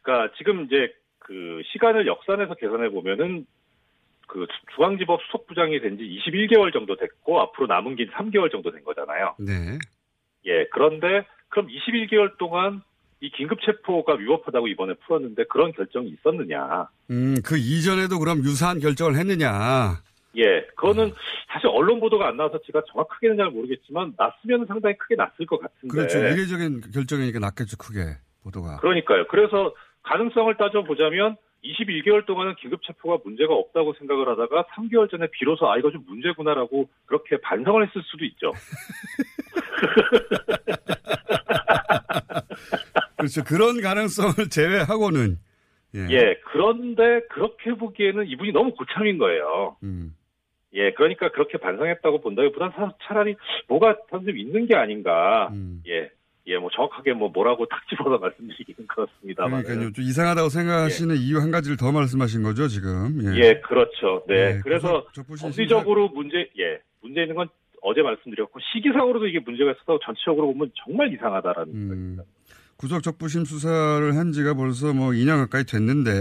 그니까 0.01 0.31
지금 0.37 0.65
이제 0.65 0.91
그 1.19 1.61
시간을 1.73 2.07
역산해서 2.07 2.55
계산해 2.55 2.89
보면은 2.89 3.45
그 4.27 4.39
주- 4.47 4.75
중앙지법 4.75 5.19
수석부장이 5.27 5.79
된 5.81 5.97
지 5.97 6.03
21개월 6.03 6.73
정도 6.73 6.95
됐고 6.95 7.39
앞으로 7.41 7.67
남은 7.67 7.95
긴 7.95 8.09
3개월 8.11 8.51
정도 8.51 8.71
된 8.71 8.83
거잖아요. 8.83 9.35
네. 9.39 9.77
예. 10.45 10.65
그런데 10.71 11.25
그럼 11.49 11.67
21개월 11.67 12.37
동안 12.37 12.81
이 13.21 13.29
긴급 13.31 13.59
체포가 13.61 14.15
위법하다고 14.15 14.67
이번에 14.67 14.93
풀었는데 15.05 15.45
그런 15.49 15.71
결정이 15.71 16.09
있었느냐? 16.09 16.87
음, 17.11 17.35
그 17.43 17.57
이전에도 17.57 18.19
그럼 18.19 18.39
유사한 18.39 18.79
결정을 18.79 19.15
했느냐. 19.15 20.01
예. 20.37 20.61
그거는 20.75 21.13
사실 21.47 21.67
언론 21.67 21.99
보도가 21.99 22.27
안 22.27 22.37
나와서 22.37 22.59
제가 22.65 22.81
정확하게는 22.91 23.37
잘 23.37 23.49
모르겠지만 23.49 24.13
났으면 24.17 24.65
상당히 24.67 24.97
크게 24.97 25.15
났을 25.15 25.45
것 25.45 25.59
같은데. 25.59 25.87
그렇죠. 25.87 26.19
이례적인 26.19 26.81
결정이니까 26.93 27.39
낫겠죠, 27.39 27.77
크게. 27.77 28.17
보도가. 28.43 28.77
그러니까요. 28.77 29.27
그래서 29.27 29.73
가능성을 30.03 30.55
따져보자면 30.57 31.37
21개월 31.63 32.25
동안은 32.25 32.55
긴급 32.55 32.81
체포가 32.83 33.21
문제가 33.23 33.53
없다고 33.55 33.93
생각을 33.97 34.27
하다가 34.29 34.65
3개월 34.75 35.09
전에 35.09 35.27
비로소 35.31 35.67
아 35.69 35.77
이거 35.77 35.91
좀 35.91 36.03
문제구나라고 36.07 36.89
그렇게 37.05 37.37
반성을 37.41 37.87
했을 37.87 38.01
수도 38.03 38.23
있죠. 38.25 38.51
그렇죠. 43.17 43.43
그런 43.43 43.81
가능성을 43.81 44.49
제외하고는. 44.49 45.39
예. 45.95 46.07
예. 46.11 46.35
그런데 46.45 47.21
그렇게 47.31 47.73
보기에는 47.73 48.27
이분이 48.27 48.51
너무 48.51 48.75
고참인 48.75 49.17
거예요. 49.17 49.77
음. 49.83 50.15
예. 50.75 50.91
그러니까 50.93 51.29
그렇게 51.31 51.57
반성했다고 51.57 52.21
본다기보단 52.21 52.71
사- 52.75 52.93
차라리 53.07 53.35
뭐가 53.67 53.95
좀 54.09 54.29
있는 54.37 54.67
게 54.67 54.75
아닌가. 54.75 55.49
음. 55.53 55.81
예. 55.87 56.09
예, 56.47 56.57
뭐 56.57 56.69
정확하게 56.75 57.13
뭐 57.13 57.29
뭐라고 57.29 57.65
탁 57.65 57.79
집어서 57.89 58.19
말씀드리기는 58.19 58.87
그렇습니다만. 58.87 59.63
그러니까요. 59.63 59.91
좀 59.93 60.03
이상하다고 60.05 60.49
생각하시는 60.49 61.15
이유 61.15 61.39
한 61.39 61.49
가지를 61.49 61.75
더 61.75 61.91
말씀하신 61.91 62.43
거죠, 62.43 62.67
지금. 62.67 63.19
예. 63.23 63.39
예, 63.39 63.53
그렇죠. 63.61 64.23
네. 64.27 64.35
예, 64.57 64.59
그래서 64.63 65.07
적부심 65.13 65.49
법리적으로 65.49 66.09
문제, 66.09 66.47
예, 66.59 66.79
문제 67.01 67.21
있는 67.21 67.35
건 67.35 67.47
어제 67.81 68.01
말씀드렸고 68.03 68.59
시기상으로도 68.73 69.27
이게 69.27 69.39
문제가 69.39 69.71
있어서 69.71 69.97
전체적으로 70.03 70.47
보면 70.53 70.71
정말 70.85 71.11
이상하다라는 71.13 71.73
음. 71.73 72.17
구속 72.77 73.01
적부심 73.01 73.45
수사를 73.45 74.15
한 74.15 74.31
지가 74.31 74.53
벌써 74.53 74.93
뭐 74.93 75.11
2년 75.11 75.37
가까이 75.37 75.63
됐는데 75.63 76.11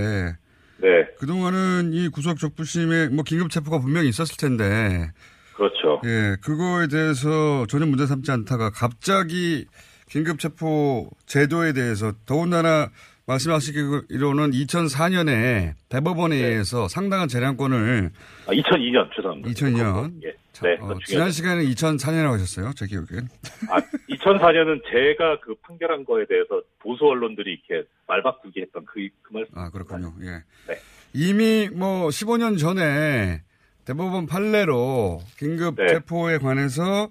네. 0.78 1.06
그동안은 1.18 1.92
이 1.92 2.08
구속 2.08 2.38
적부심에 2.38 3.08
뭐 3.08 3.24
긴급 3.24 3.50
체포가 3.50 3.78
분명히 3.80 4.08
있었을 4.08 4.36
텐데 4.36 5.10
그렇죠. 5.54 6.00
예, 6.04 6.36
그거에 6.40 6.88
대해서 6.88 7.66
전혀 7.68 7.86
문제 7.86 8.06
삼지 8.06 8.30
않다가 8.30 8.70
갑자기 8.70 9.66
긴급 10.08 10.38
체포 10.38 11.08
제도에 11.26 11.72
대해서 11.72 12.12
더군다나 12.26 12.90
말씀하시기로는 13.26 14.50
2004년에 14.50 15.74
대법원에 15.88 16.36
의해서 16.36 16.88
상당한 16.88 17.28
재량권을 17.28 18.10
아, 18.46 18.50
2002년 18.50 19.08
죄송합니다. 19.16 19.50
2002년 19.50 20.22
예. 20.24 20.34
네. 20.62 20.76
어, 20.80 20.96
지난. 21.04 21.30
시간에 21.30 21.64
2004년이라고 21.64 22.32
하셨어요. 22.32 22.72
제 22.76 22.86
기억엔. 22.86 23.28
아, 23.70 23.80
2004년은 24.24 24.82
제가 24.90 25.40
그 25.40 25.54
판결한 25.62 26.04
거에 26.04 26.24
대해서 26.26 26.62
보수 26.80 27.04
언론들이 27.04 27.60
이렇게 27.68 27.86
말바꾸기 28.06 28.60
했던 28.60 28.84
그, 28.86 29.08
그 29.22 29.32
말씀. 29.32 29.56
아, 29.56 29.70
그렇군요. 29.70 30.12
예. 30.22 30.42
네. 30.66 30.80
이미 31.12 31.68
뭐 31.72 32.08
15년 32.08 32.58
전에 32.58 33.42
대법원 33.84 34.26
판례로 34.26 35.20
긴급 35.38 35.76
네. 35.76 35.88
체포에 35.88 36.38
관해서 36.38 37.10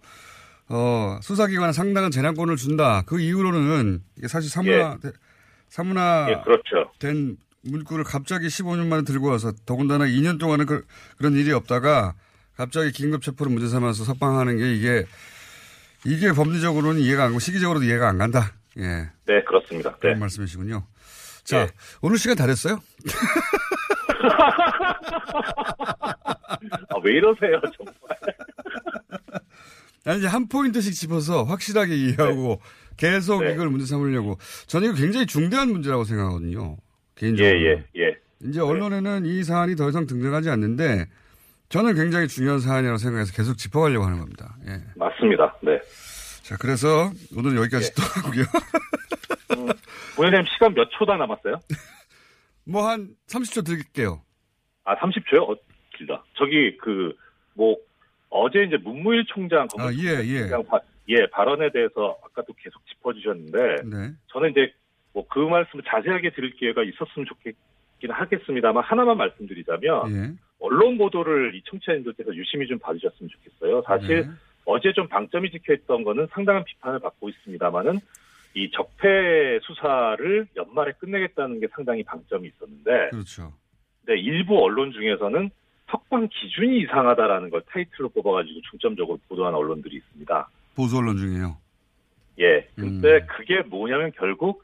어, 0.69 1.19
수사기관에 1.21 1.71
상당한 1.71 2.09
재량권을 2.09 2.55
준다. 2.55 3.03
그 3.05 3.19
이후로는 3.19 4.01
이게 4.17 4.27
사실 4.27 4.49
사문화, 4.49 4.97
되- 4.97 5.11
사문화 5.69 6.27
예, 6.29 6.41
그렇죠. 6.43 6.91
된 6.99 7.37
문구를 7.61 8.03
갑자기 8.03 8.47
15년 8.47 8.87
만에 8.87 9.03
들고 9.03 9.27
와서 9.27 9.51
더군다나 9.65 10.05
2년 10.05 10.39
동안은 10.39 10.65
그, 10.65 10.85
런 11.19 11.33
일이 11.33 11.51
없다가 11.51 12.15
갑자기 12.55 12.91
긴급 12.91 13.21
체포를 13.21 13.51
문제 13.51 13.67
삼아서 13.67 14.03
석방하는 14.03 14.57
게 14.57 14.73
이게 14.73 15.05
이게 16.05 16.31
법리적으로는 16.31 17.01
이해가 17.01 17.23
안 17.23 17.29
가고 17.29 17.39
시기적으로도 17.39 17.85
이해가 17.85 18.09
안 18.09 18.17
간다. 18.17 18.53
예. 18.77 19.09
네, 19.25 19.43
그렇습니다. 19.45 19.91
네. 19.91 19.97
그런 19.99 20.19
말씀이시군요. 20.19 20.85
자, 21.43 21.67
오늘 22.01 22.17
시간 22.17 22.35
다 22.35 22.47
됐어요? 22.47 22.79
아, 26.89 26.95
왜 27.03 27.13
이러세요, 27.13 27.61
정말. 27.75 27.93
아니, 30.05 30.19
이제 30.19 30.27
한 30.27 30.47
포인트씩 30.47 30.93
짚어서 30.93 31.43
확실하게 31.43 31.95
이해하고 31.95 32.61
계속 32.97 33.43
네. 33.43 33.53
이걸 33.53 33.69
문제 33.69 33.85
삼으려고. 33.85 34.37
저는 34.67 34.89
이거 34.89 34.97
굉장히 34.97 35.25
중대한 35.25 35.71
문제라고 35.71 36.03
생각하거든요. 36.03 36.77
개인적으로. 37.15 37.55
예, 37.55 37.61
예, 37.63 37.85
예. 37.97 38.15
이제 38.45 38.59
언론에는 38.59 39.25
이 39.25 39.43
사안이 39.43 39.75
더 39.75 39.89
이상 39.89 40.05
등장하지 40.05 40.49
않는데 40.49 41.07
저는 41.73 41.95
굉장히 41.95 42.27
중요한 42.27 42.59
사안이라고 42.59 42.97
생각해서 42.99 43.33
계속 43.35 43.57
짚어가려고 43.57 44.05
하는 44.05 44.19
겁니다. 44.19 44.55
예. 44.67 44.79
맞습니다. 44.95 45.57
네. 45.63 45.79
자, 46.43 46.55
그래서 46.61 47.09
오늘 47.35 47.57
여기까지 47.57 47.91
또 47.95 48.03
하고요. 48.03 48.43
부회장님 50.15 50.45
시간 50.53 50.75
몇 50.75 50.87
초다 50.91 51.17
남았어요? 51.17 51.55
뭐 52.69 52.87
한 52.87 53.15
30초 53.27 53.65
드릴게요. 53.65 54.21
아, 54.83 54.95
30초요? 54.97 55.49
어, 55.49 55.55
길다. 55.97 56.23
저기, 56.35 56.77
그, 56.77 57.11
뭐, 57.55 57.75
어제 58.29 58.61
이제 58.65 58.77
문무일 58.77 59.25
총장, 59.25 59.67
아, 59.79 59.91
예, 59.93 60.21
예. 60.27 60.49
바, 60.69 60.79
예, 61.09 61.25
발언에 61.31 61.71
대해서 61.71 62.19
아까도 62.23 62.53
계속 62.53 62.85
짚어주셨는데, 62.85 63.57
네. 63.85 64.11
저는 64.27 64.51
이제 64.51 64.71
뭐 65.13 65.25
그 65.27 65.39
말씀을 65.39 65.83
자세하게 65.87 66.33
들을 66.35 66.51
기회가 66.51 66.83
있었으면 66.83 67.25
좋겠 67.27 67.55
긴 68.03 68.11
하겠습니다만, 68.11 68.83
하나만 68.83 69.15
말씀드리자면, 69.15 70.11
예. 70.11 70.33
언론 70.59 70.97
보도를 70.97 71.55
이 71.55 71.61
청취자님들께서 71.63 72.35
유심히 72.35 72.67
좀 72.67 72.77
봐주셨으면 72.79 73.29
좋겠어요. 73.29 73.81
사실 73.83 74.27
네. 74.27 74.31
어제 74.65 74.91
좀 74.91 75.07
방점이 75.07 75.49
찍혀 75.51 75.73
있던 75.73 76.03
거는 76.03 76.27
상당한 76.31 76.65
비판을 76.65 76.99
받고 76.99 77.29
있습니다만은 77.29 77.99
이 78.55 78.71
적폐 78.71 79.59
수사를 79.63 80.47
연말에 80.57 80.91
끝내겠다는 80.99 81.61
게 81.61 81.67
상당히 81.73 82.03
방점이 82.03 82.49
있었는데 82.49 83.09
그렇죠. 83.11 83.53
네, 84.05 84.19
일부 84.19 84.61
언론 84.61 84.91
중에서는 84.91 85.49
석방 85.89 86.27
기준이 86.29 86.81
이상하다라는 86.81 87.49
걸 87.49 87.61
타이틀로 87.69 88.09
뽑아가지고 88.09 88.61
중점적으로 88.69 89.17
보도한 89.29 89.53
언론들이 89.53 89.95
있습니다. 89.95 90.49
보수 90.75 90.97
언론 90.97 91.17
중에요. 91.17 91.57
예. 92.39 92.67
근데 92.75 93.25
그게 93.25 93.61
뭐냐면 93.61 94.11
결국 94.17 94.63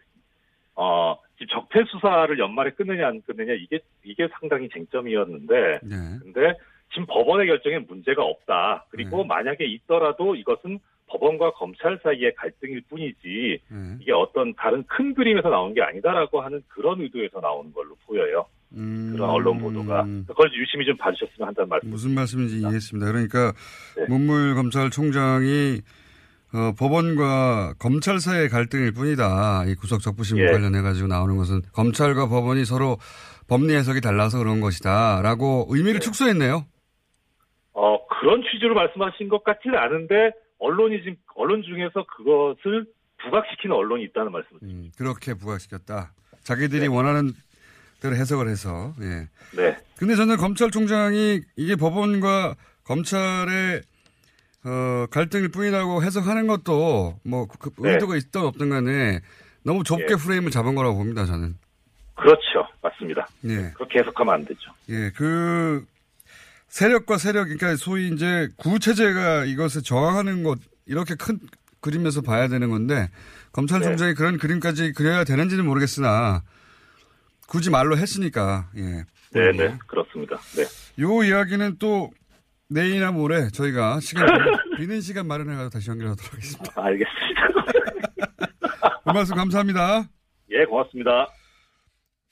어 0.76 1.18
적폐 1.48 1.84
수사를 1.86 2.38
연말에 2.38 2.72
끝내냐 2.72 3.08
안 3.08 3.22
끝내냐 3.22 3.54
이게 3.54 3.80
이게 4.04 4.28
상당히 4.40 4.70
쟁점이었는데 4.70 5.80
네. 5.84 5.96
근데 6.22 6.58
지금 6.92 7.06
법원의 7.08 7.48
결정에 7.48 7.80
문제가 7.80 8.24
없다. 8.24 8.86
그리고 8.90 9.24
만약에 9.24 9.66
있더라도 9.66 10.36
이것은 10.36 10.80
법원과 11.08 11.52
검찰 11.52 12.00
사이의 12.04 12.36
갈등일 12.36 12.82
뿐이지 12.90 13.60
네. 13.68 13.98
이게 14.00 14.12
어떤 14.12 14.54
다른 14.56 14.84
큰 14.88 15.14
그림에서 15.14 15.50
나온 15.50 15.74
게 15.74 15.82
아니다라고 15.82 16.42
하는 16.42 16.62
그런 16.68 17.02
의도에서 17.02 17.40
나오는 17.40 17.72
걸로 17.74 17.96
보여요. 18.06 18.46
음. 18.74 19.14
그런 19.14 19.30
언론 19.30 19.60
보도가 19.60 20.06
그걸 20.28 20.54
유심히 20.54 20.86
좀 20.86 20.96
봐주셨으면 20.98 21.48
한다는 21.48 21.70
말씀. 21.70 21.90
무슨 21.90 22.14
말씀인지 22.14 22.60
이해했습니다. 22.60 23.12
그러니까 23.12 23.54
네. 23.98 24.06
문무일 24.08 24.54
검찰총장이 24.56 25.82
어, 26.54 26.74
법원과 26.78 27.76
검찰 27.78 28.20
사이의 28.20 28.50
갈등일 28.50 28.92
뿐이다. 28.94 29.66
이 29.68 29.76
구속 29.76 30.02
적부심 30.02 30.40
예. 30.40 30.48
관련해 30.48 30.82
가지고 30.82 31.08
나오는 31.08 31.38
것은 31.38 31.62
검찰과 31.74 32.28
법원이 32.28 32.66
서로 32.66 32.98
법리 33.48 33.74
해석이 33.76 34.02
달라서 34.02 34.40
그런 34.40 34.60
것이다라고 34.62 35.68
의미를 35.70 36.00
축소했네요. 36.00 36.66
어 37.74 38.08
그런 38.08 38.42
취지로 38.44 38.74
말씀하신 38.76 39.30
것 39.30 39.44
같지는 39.44 39.78
않은데 39.78 40.32
언론이 40.60 41.00
지금 41.00 41.16
언론 41.36 41.62
중에서 41.64 42.06
그것을 42.06 42.86
부각시키는 43.24 43.76
언론이 43.76 44.04
있다는 44.06 44.32
말씀을. 44.32 44.60
음, 44.64 44.92
그렇게 44.98 45.34
부각시켰다. 45.34 46.14
자기들이 46.44 46.88
원하는 46.88 47.32
대로 48.02 48.16
해석을 48.16 48.48
해서. 48.48 48.94
예. 49.02 49.28
네. 49.56 49.78
근데 49.98 50.16
저는 50.16 50.38
검찰총장이 50.38 51.42
이게 51.58 51.76
법원과 51.76 52.56
검찰의 52.86 53.82
어, 54.66 55.06
갈등일 55.10 55.50
뿐이라고 55.50 56.04
해석하는 56.04 56.48
것도 56.48 57.20
뭐 57.24 57.48
그, 57.48 57.72
네. 57.78 57.94
의도가 57.94 58.18
있든 58.18 58.42
없든 58.42 58.70
간에 58.70 59.22
너무 59.64 59.84
좁게 59.84 60.08
예. 60.12 60.16
프레임을 60.16 60.52
잡은 60.52 60.76
거라고 60.76 60.98
봅니다, 60.98 61.26
저는. 61.26 61.56
그렇죠, 62.16 62.68
맞습니다. 62.82 63.28
예. 63.46 63.72
그렇게 63.76 64.00
해석하면 64.00 64.34
안 64.34 64.46
되죠. 64.46 64.72
예, 64.90 65.12
그 65.16 65.86
세력과 66.68 67.18
세력, 67.18 67.46
그러니까 67.46 67.76
소위 67.78 68.10
이제 68.10 68.50
구체제가 68.58 69.46
이것을 69.46 69.82
저항하는 69.84 70.44
것 70.44 70.60
이렇게 70.86 71.16
큰 71.16 71.40
그림에서 71.80 72.22
봐야 72.22 72.48
되는 72.50 72.70
건데 72.70 73.10
검찰총장이 73.54 74.14
그런 74.16 74.38
그림까지 74.38 74.92
그려야 74.94 75.24
되는지는 75.24 75.66
모르겠으나 75.66 76.44
굳이 77.48 77.70
말로 77.70 77.98
했으니까 77.98 78.70
예. 78.76 79.06
네, 79.32 79.52
네, 79.56 79.78
그렇습니다. 79.88 80.38
네. 80.56 80.66
요 81.02 81.24
이야기는 81.24 81.78
또 81.80 82.12
내일이나 82.70 83.12
모레 83.12 83.50
저희가 83.50 84.00
시간 84.00 84.28
비는 84.78 85.02
시간 85.02 85.28
마련해가지고 85.28 85.70
다시 85.70 85.90
연결하도록 85.90 86.34
하겠습니다. 86.34 86.72
알겠습니다. 86.76 87.42
그 89.04 89.10
말씀 89.10 89.36
감사합니다. 89.36 90.04
예, 90.52 90.66
고맙습니다. 90.66 91.28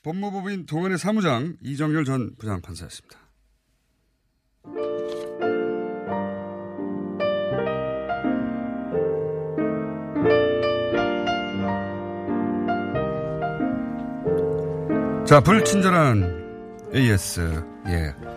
법무법인 0.03 0.65
동원의 0.67 0.97
사무장 0.99 1.57
이정열 1.63 2.05
전 2.05 2.35
부장판사였습니다. 2.37 3.19
자, 15.25 15.41
불친절한 15.41 16.91
AS. 16.95 17.41
예. 17.87 18.36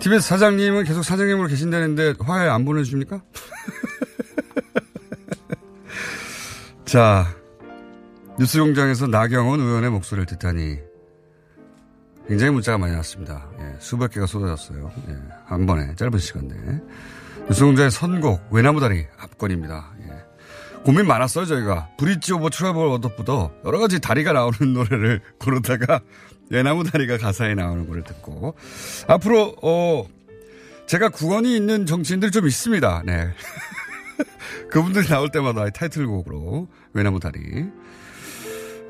TBS 0.00 0.26
사장님은 0.28 0.84
계속 0.84 1.02
사장님으로 1.02 1.48
계신다는데 1.48 2.14
화해 2.20 2.48
안 2.48 2.64
보내줍니까? 2.64 3.22
자, 6.86 7.26
뉴스공장에서 8.38 9.06
나경원 9.06 9.60
의원의 9.60 9.90
목소리를 9.90 10.24
듣다니 10.26 10.78
굉장히 12.26 12.52
문자가 12.52 12.78
많이 12.78 12.96
왔습니다. 12.96 13.46
예, 13.60 13.74
수백 13.78 14.12
개가 14.12 14.26
쏟아졌어요. 14.26 14.90
예, 15.08 15.16
한 15.44 15.66
번에 15.66 15.94
짧은 15.96 16.18
시간 16.18 16.48
내에. 16.48 16.80
뉴스공장의 17.48 17.90
선곡 17.90 18.40
외나무다리 18.50 19.06
압권입니다. 19.18 19.90
예. 20.80 20.84
고민 20.84 21.06
많았어요 21.06 21.46
저희가 21.46 21.88
Bridge 21.98 22.32
Over 22.32 22.50
Troubled 22.50 22.86
Water보다 22.86 23.50
여러 23.64 23.78
가지 23.78 24.00
다리가 24.00 24.32
나오는 24.32 24.58
노래를 24.72 25.20
고르다가 25.38 26.00
외나무 26.50 26.84
다리가 26.84 27.18
가사에 27.18 27.54
나오는 27.54 27.86
거를 27.86 28.02
듣고 28.02 28.54
앞으로 29.06 29.54
어 29.62 30.06
제가 30.90 31.08
구원이 31.08 31.54
있는 31.54 31.86
정치인들이 31.86 32.32
좀 32.32 32.48
있습니다. 32.48 33.04
네. 33.06 33.28
그분들이 34.72 35.06
나올 35.06 35.30
때마다 35.30 35.70
타이틀곡으로 35.70 36.66
외나무 36.94 37.20
다리. 37.20 37.38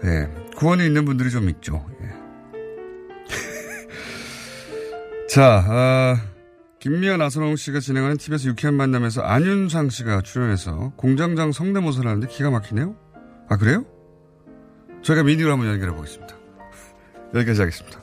예. 0.05 0.29
구원이 0.57 0.87
있는 0.87 1.05
분들이 1.05 1.31
좀 1.31 1.51
있죠. 1.51 1.85
예. 2.03 2.09
자, 5.29 5.63
아, 5.69 6.23
김미아 6.81 7.19
나선홍 7.19 7.57
씨가 7.57 7.79
진행하는 7.81 8.17
TBS 8.17 8.49
유쾌한 8.49 8.75
만남에서 8.75 9.21
안윤상 9.21 9.91
씨가 9.91 10.23
출연해서 10.23 10.95
공장장 10.97 11.53
성대모사를 11.53 12.09
하는데 12.09 12.27
기가 12.27 12.51
막히네요? 12.51 12.97
아, 13.51 13.59
그래요? 13.59 13.85
저희가 15.03 15.23
미디어로 15.23 15.53
한번 15.53 15.69
연결해 15.69 15.95
보겠습니다. 15.95 16.35
여기까지 17.35 17.61
하겠습니다. 17.61 18.01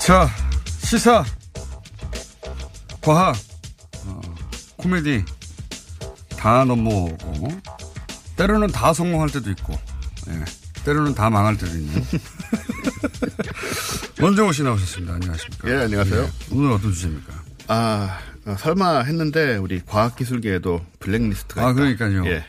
자, 0.00 0.28
시사, 0.82 1.24
과학, 3.06 3.36
어, 4.04 4.20
코미디 4.78 5.24
다 6.36 6.64
넘어오고 6.64 7.60
때로는 8.34 8.66
다 8.72 8.92
성공할 8.92 9.30
때도 9.30 9.48
있고 9.52 9.78
예, 10.28 10.44
때로는 10.82 11.14
다 11.14 11.30
망할 11.30 11.56
때도 11.56 11.70
있는 11.70 12.04
원정호 14.20 14.50
씨 14.50 14.64
나오셨습니다. 14.64 15.14
안녕하십니까? 15.14 15.70
예, 15.70 15.74
안녕하세요. 15.84 16.20
예, 16.20 16.30
오늘 16.50 16.72
어떤 16.72 16.92
주제입니까? 16.92 17.32
아, 17.68 18.18
어, 18.44 18.56
설마 18.58 19.02
했는데 19.02 19.54
우리 19.56 19.80
과학기술계에도 19.86 20.84
블랙리스트가 20.98 21.60
아, 21.60 21.64
있다. 21.70 21.74
그러니까요. 21.74 22.26
예. 22.26 22.44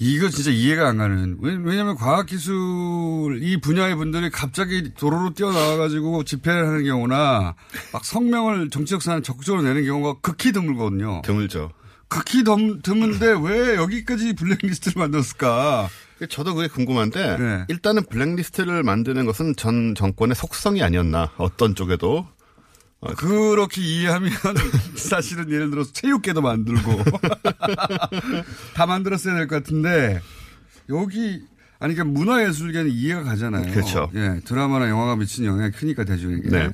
이거 0.00 0.28
진짜 0.28 0.50
이해가 0.50 0.88
안 0.88 0.98
가는. 0.98 1.36
왜- 1.40 1.58
왜냐면 1.60 1.96
과학기술 1.96 3.40
이 3.42 3.60
분야의 3.60 3.96
분들이 3.96 4.30
갑자기 4.30 4.92
도로로 4.94 5.34
뛰어나와가지고 5.34 6.22
집회를 6.24 6.66
하는 6.68 6.84
경우나 6.84 7.54
막 7.92 8.04
성명을 8.04 8.70
정치적 8.70 9.02
사안 9.02 9.22
적극적으로 9.22 9.62
내는 9.62 9.84
경우가 9.84 10.20
극히 10.20 10.52
드물거든요. 10.52 11.22
드물죠. 11.24 11.72
극히 12.06 12.44
덤, 12.44 12.80
드문데 12.80 13.34
왜 13.42 13.74
여기까지 13.74 14.34
블랙리스트를 14.34 15.00
만들었을까? 15.00 15.88
저도 16.30 16.54
그게 16.54 16.66
궁금한데 16.68 17.36
네. 17.36 17.64
일단은 17.68 18.04
블랙리스트를 18.08 18.82
만드는 18.82 19.26
것은 19.26 19.54
전 19.56 19.94
정권의 19.94 20.34
속성이 20.34 20.82
아니었나 20.82 21.30
어떤 21.36 21.74
쪽에도 21.74 22.26
그렇게 23.16 23.80
이해하면 23.80 24.30
사실은 24.96 25.50
예를 25.50 25.70
들어서 25.70 25.92
체육계도 25.92 26.40
만들고 26.42 27.04
다 28.74 28.86
만들었어야 28.86 29.34
될 29.34 29.46
것 29.46 29.56
같은데 29.56 30.20
여기 30.88 31.42
아니 31.80 31.94
그러니까 31.94 32.04
문화예술계는 32.18 32.90
이해가 32.90 33.22
가잖아요. 33.22 33.72
그렇죠. 33.72 34.10
예, 34.14 34.40
드라마나 34.44 34.88
영화가 34.88 35.14
미친 35.16 35.44
영향이 35.44 35.70
크니까 35.72 36.04
대중에게. 36.04 36.48
네. 36.48 36.70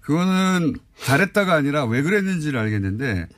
그거는 0.00 0.74
잘했다가 1.00 1.54
아니라 1.54 1.84
왜 1.84 2.02
그랬는지를 2.02 2.58
알겠는데 2.58 3.28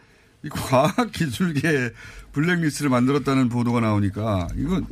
이 0.44 0.48
과학기술계 0.48 1.90
블랙리스트를 2.32 2.90
만들었다는 2.90 3.48
보도가 3.50 3.80
나오니까 3.80 4.48
이건 4.56 4.86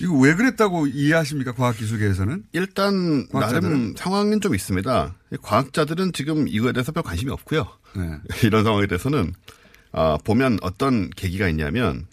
이거 0.00 0.14
왜 0.18 0.34
그랬다고 0.34 0.86
이해하십니까 0.86 1.52
과학기술계에서는? 1.52 2.44
일단 2.52 3.28
과학자들은? 3.28 3.62
나름 3.62 3.94
상황은 3.96 4.40
좀 4.40 4.54
있습니다. 4.54 5.14
과학자들은 5.42 6.12
지금 6.12 6.48
이거에 6.48 6.72
대해서 6.72 6.92
별 6.92 7.02
관심이 7.02 7.30
없고요. 7.30 7.66
네. 7.96 8.18
이런 8.44 8.64
상황에 8.64 8.86
대해서는 8.86 9.32
아, 9.92 10.18
보면 10.24 10.58
어떤 10.62 11.10
계기가 11.10 11.48
있냐면 11.48 12.06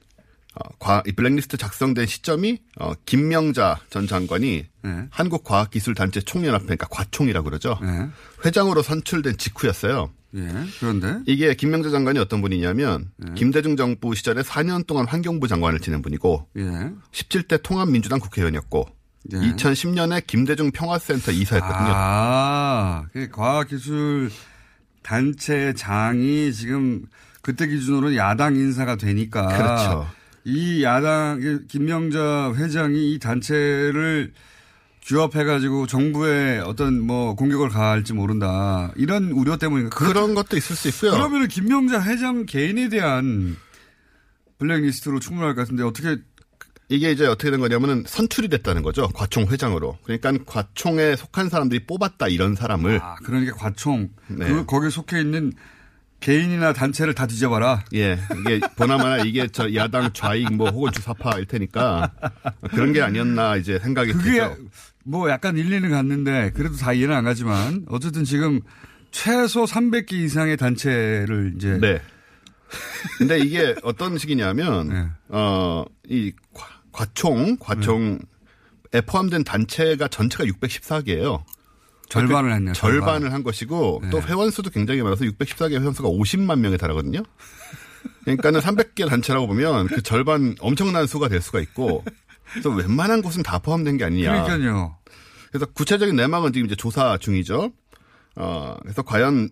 어, 0.55 0.69
과, 0.79 1.01
이 1.07 1.11
블랙리스트 1.11 1.57
작성된 1.57 2.05
시점이 2.05 2.59
어, 2.79 2.93
김명자 3.05 3.79
전 3.89 4.07
장관이 4.07 4.65
네. 4.83 5.07
한국과학기술단체 5.09 6.21
총연합회, 6.21 6.65
그러니까 6.65 6.87
과총이라고 6.89 7.45
그러죠. 7.45 7.79
네. 7.81 8.07
회장으로 8.45 8.83
선출된 8.83 9.37
직후였어요. 9.37 10.11
예. 10.35 10.47
그런데 10.79 11.19
이게 11.25 11.53
김명자 11.53 11.89
장관이 11.89 12.19
어떤 12.19 12.41
분이냐면 12.41 13.11
네. 13.17 13.33
김대중 13.35 13.75
정부 13.75 14.15
시절에 14.15 14.41
4년 14.41 14.87
동안 14.87 15.05
환경부 15.07 15.47
장관을 15.47 15.79
지낸 15.79 16.01
분이고 16.01 16.47
예. 16.57 16.91
17대 17.11 17.61
통합민주당 17.61 18.19
국회의원이었고 18.19 18.85
예. 19.33 19.37
2010년에 19.37 20.25
김대중 20.25 20.71
평화센터 20.71 21.31
이사였거든요. 21.31 21.91
아, 21.95 23.05
그 23.13 23.29
과학기술 23.29 24.31
단체 25.01 25.73
장이 25.73 26.51
지금 26.53 27.05
그때 27.41 27.67
기준으로 27.67 28.15
야당 28.15 28.55
인사가 28.55 28.95
되니까. 28.95 29.47
그렇죠. 29.47 30.07
이 30.45 30.83
야당, 30.83 31.39
김명자 31.69 32.53
회장이 32.55 33.13
이 33.13 33.19
단체를 33.19 34.33
규합해가지고 35.05 35.87
정부에 35.87 36.59
어떤 36.59 37.01
뭐 37.01 37.35
공격을 37.35 37.69
가할지 37.69 38.13
모른다. 38.13 38.91
이런 38.95 39.31
우려 39.31 39.57
때문인가. 39.57 39.95
그런 39.95 40.33
것도 40.33 40.57
있을 40.57 40.75
수 40.75 40.87
있고요. 40.89 41.11
그러면 41.11 41.47
김명자 41.47 42.01
회장 42.01 42.45
개인에 42.45 42.89
대한 42.89 43.57
블랙리스트로 44.59 45.19
충분할 45.19 45.55
것 45.55 45.61
같은데 45.61 45.83
어떻게 45.83 46.17
이게 46.89 47.11
이제 47.11 47.25
어떻게 47.25 47.49
된 47.49 47.59
거냐면은 47.59 48.03
선출이 48.05 48.49
됐다는 48.49 48.81
거죠. 48.83 49.07
과총 49.09 49.47
회장으로. 49.47 49.97
그러니까 50.03 50.33
과총에 50.45 51.15
속한 51.15 51.49
사람들이 51.49 51.85
뽑았다 51.85 52.27
이런 52.27 52.55
사람을. 52.55 52.99
아, 53.01 53.15
그러니까 53.23 53.55
과총. 53.55 54.09
네. 54.27 54.47
그, 54.47 54.65
거기에 54.65 54.89
속해 54.89 55.19
있는 55.19 55.53
개인이나 56.19 56.71
단체를 56.71 57.13
다 57.13 57.27
뒤져봐라. 57.27 57.83
예. 57.95 58.17
이게 58.39 58.61
보나마나 58.77 59.17
이게 59.23 59.47
저 59.47 59.73
야당 59.73 60.13
좌익 60.13 60.53
뭐 60.53 60.69
혹은 60.69 60.91
주사파일 60.91 61.45
테니까 61.45 62.11
그런 62.69 62.93
게 62.93 63.01
아니었나 63.01 63.57
이제 63.57 63.77
생각이 63.79 64.13
그게 64.13 64.39
들죠. 64.39 64.55
뭐 65.03 65.29
약간 65.29 65.57
일리는 65.57 65.89
갔는데 65.89 66.51
그래도 66.55 66.75
다 66.75 66.93
이해는 66.93 67.15
안 67.15 67.23
가지만 67.23 67.85
어쨌든 67.89 68.23
지금 68.23 68.61
최소 69.11 69.65
300개 69.65 70.13
이상의 70.13 70.57
단체를 70.57 71.53
이제 71.55 71.77
네. 71.79 72.01
근데 73.17 73.39
이게 73.39 73.75
어떤 73.83 74.17
식이냐면 74.17 74.89
네. 74.89 75.07
어이 75.29 76.31
과총 76.91 77.57
과총에 77.59 78.17
포함된 79.05 79.43
단체가 79.43 80.07
전체가 80.07 80.45
614개예요. 80.45 81.43
절반을 82.09 82.53
했네요. 82.53 82.73
절반. 82.73 82.99
절반을 82.99 83.33
한 83.33 83.43
것이고 83.43 84.01
네. 84.03 84.09
또 84.09 84.21
회원 84.21 84.51
수도 84.51 84.69
굉장히 84.69 85.01
많아서 85.01 85.25
614개 85.25 85.79
회원 85.79 85.93
수가 85.93 86.09
50만 86.09 86.59
명에 86.59 86.77
달하거든요. 86.77 87.23
그러니까는 88.21 88.59
300개 88.59 89.07
단체라고 89.07 89.47
보면 89.47 89.87
그 89.87 90.01
절반 90.01 90.55
엄청난 90.59 91.07
수가 91.07 91.27
될 91.27 91.41
수가 91.41 91.59
있고 91.59 92.03
그래서 92.53 92.69
웬만한 92.69 93.21
곳은 93.21 93.43
다 93.43 93.59
포함된 93.59 93.97
게 93.97 94.05
아니냐. 94.05 94.43
그러니까요. 94.43 94.95
그래서 95.51 95.65
구체적인 95.67 96.15
내막은 96.15 96.53
지금 96.53 96.65
이제 96.67 96.75
조사 96.75 97.17
중이죠. 97.17 97.71
어, 98.35 98.75
그래서 98.81 99.01
과연 99.03 99.49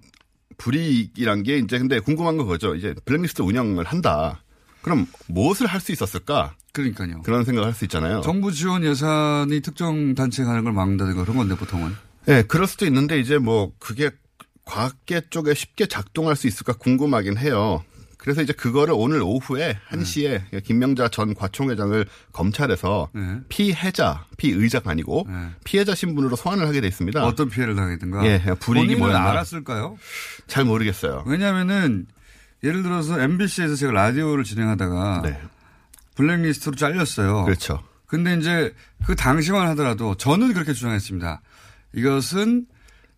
불이익이란 0.57 1.43
게 1.43 1.57
이제 1.57 1.77
근데 1.79 1.99
궁금한 1.99 2.37
건 2.37 2.45
그거죠. 2.45 2.75
이제 2.75 2.93
블랙리스트 3.05 3.41
운영을 3.41 3.85
한다. 3.85 4.43
그럼 4.81 5.07
무엇을 5.27 5.67
할 5.67 5.79
수 5.81 5.91
있었을까? 5.91 6.55
그러니까요. 6.73 7.21
그런 7.23 7.43
생각을 7.43 7.67
할 7.67 7.73
수 7.75 7.85
있잖아요. 7.85 8.21
정부 8.21 8.51
지원 8.51 8.83
예산이 8.83 9.61
특정 9.61 10.15
단체에 10.15 10.45
가는 10.45 10.63
걸 10.63 10.73
막는다든가 10.73 11.21
그런 11.23 11.37
건데 11.37 11.55
보통은. 11.55 11.95
네, 12.25 12.43
그럴 12.43 12.67
수도 12.67 12.85
있는데 12.85 13.19
이제 13.19 13.37
뭐 13.37 13.71
그게 13.79 14.11
과학계 14.65 15.21
쪽에 15.29 15.53
쉽게 15.53 15.87
작동할 15.87 16.35
수 16.35 16.47
있을까 16.47 16.73
궁금하긴 16.73 17.37
해요. 17.37 17.83
그래서 18.21 18.43
이제 18.43 18.53
그거를 18.53 18.93
오늘 18.95 19.19
오후에 19.23 19.79
1시에 19.89 20.63
김명자 20.63 21.07
전 21.07 21.33
과총회장을 21.33 22.05
검찰에서 22.31 23.09
네. 23.13 23.39
피해자, 23.49 24.25
피의자가 24.37 24.91
아니고 24.91 25.27
피해자 25.63 25.95
신분으로 25.95 26.35
소환을 26.35 26.67
하게 26.67 26.81
돼 26.81 26.87
있습니다. 26.87 27.25
어떤 27.25 27.49
피해를 27.49 27.75
당했든가. 27.75 28.23
예, 28.27 28.39
불이익이 28.59 28.93
본인은 28.93 28.99
뭐였나. 28.99 29.31
알았을까요? 29.31 29.97
잘 30.45 30.65
모르겠어요. 30.65 31.23
왜냐면은 31.25 32.05
예를 32.63 32.83
들어서 32.83 33.19
MBC에서 33.19 33.73
제가 33.73 33.91
라디오를 33.91 34.43
진행하다가 34.43 35.23
블랙리스트로 36.13 36.75
잘렸어요. 36.75 37.45
그렇죠. 37.45 37.81
근데 38.05 38.35
이제 38.35 38.71
그 39.03 39.15
당시만 39.15 39.67
하더라도 39.69 40.13
저는 40.13 40.53
그렇게 40.53 40.73
주장했습니다. 40.73 41.41
이것은 41.95 42.67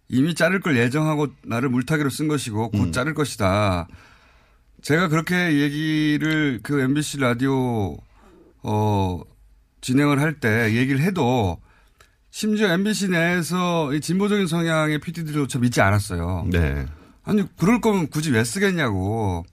이미 0.08 0.34
자를 0.34 0.62
걸 0.62 0.78
예정하고 0.78 1.28
나를 1.44 1.68
물타기로 1.68 2.10
쓴 2.10 2.30
것이고 2.30 2.72
곧 2.72 2.86
음. 2.86 2.92
자를 2.94 3.14
것이다. 3.14 3.88
제가 4.84 5.08
그렇게 5.08 5.60
얘기를 5.62 6.60
그 6.62 6.82
MBC 6.82 7.20
라디오 7.20 7.98
어 8.64 9.22
진행을 9.82 10.20
할 10.20 10.40
때 10.40 10.76
얘기를 10.76 11.02
해도 11.02 11.58
심지어 12.32 12.70
MBC 12.74 13.10
내에서 13.10 13.94
이 13.94 14.02
진보적인 14.02 14.48
성향의 14.48 15.00
PD들조차 15.00 15.60
믿지 15.60 15.80
않았어요. 15.82 16.48
네. 16.52 16.86
아니 17.24 17.44
그럴 17.58 17.80
거면 17.80 18.10
굳이 18.10 18.32
왜 18.32 18.44
쓰겠냐고. 18.44 19.46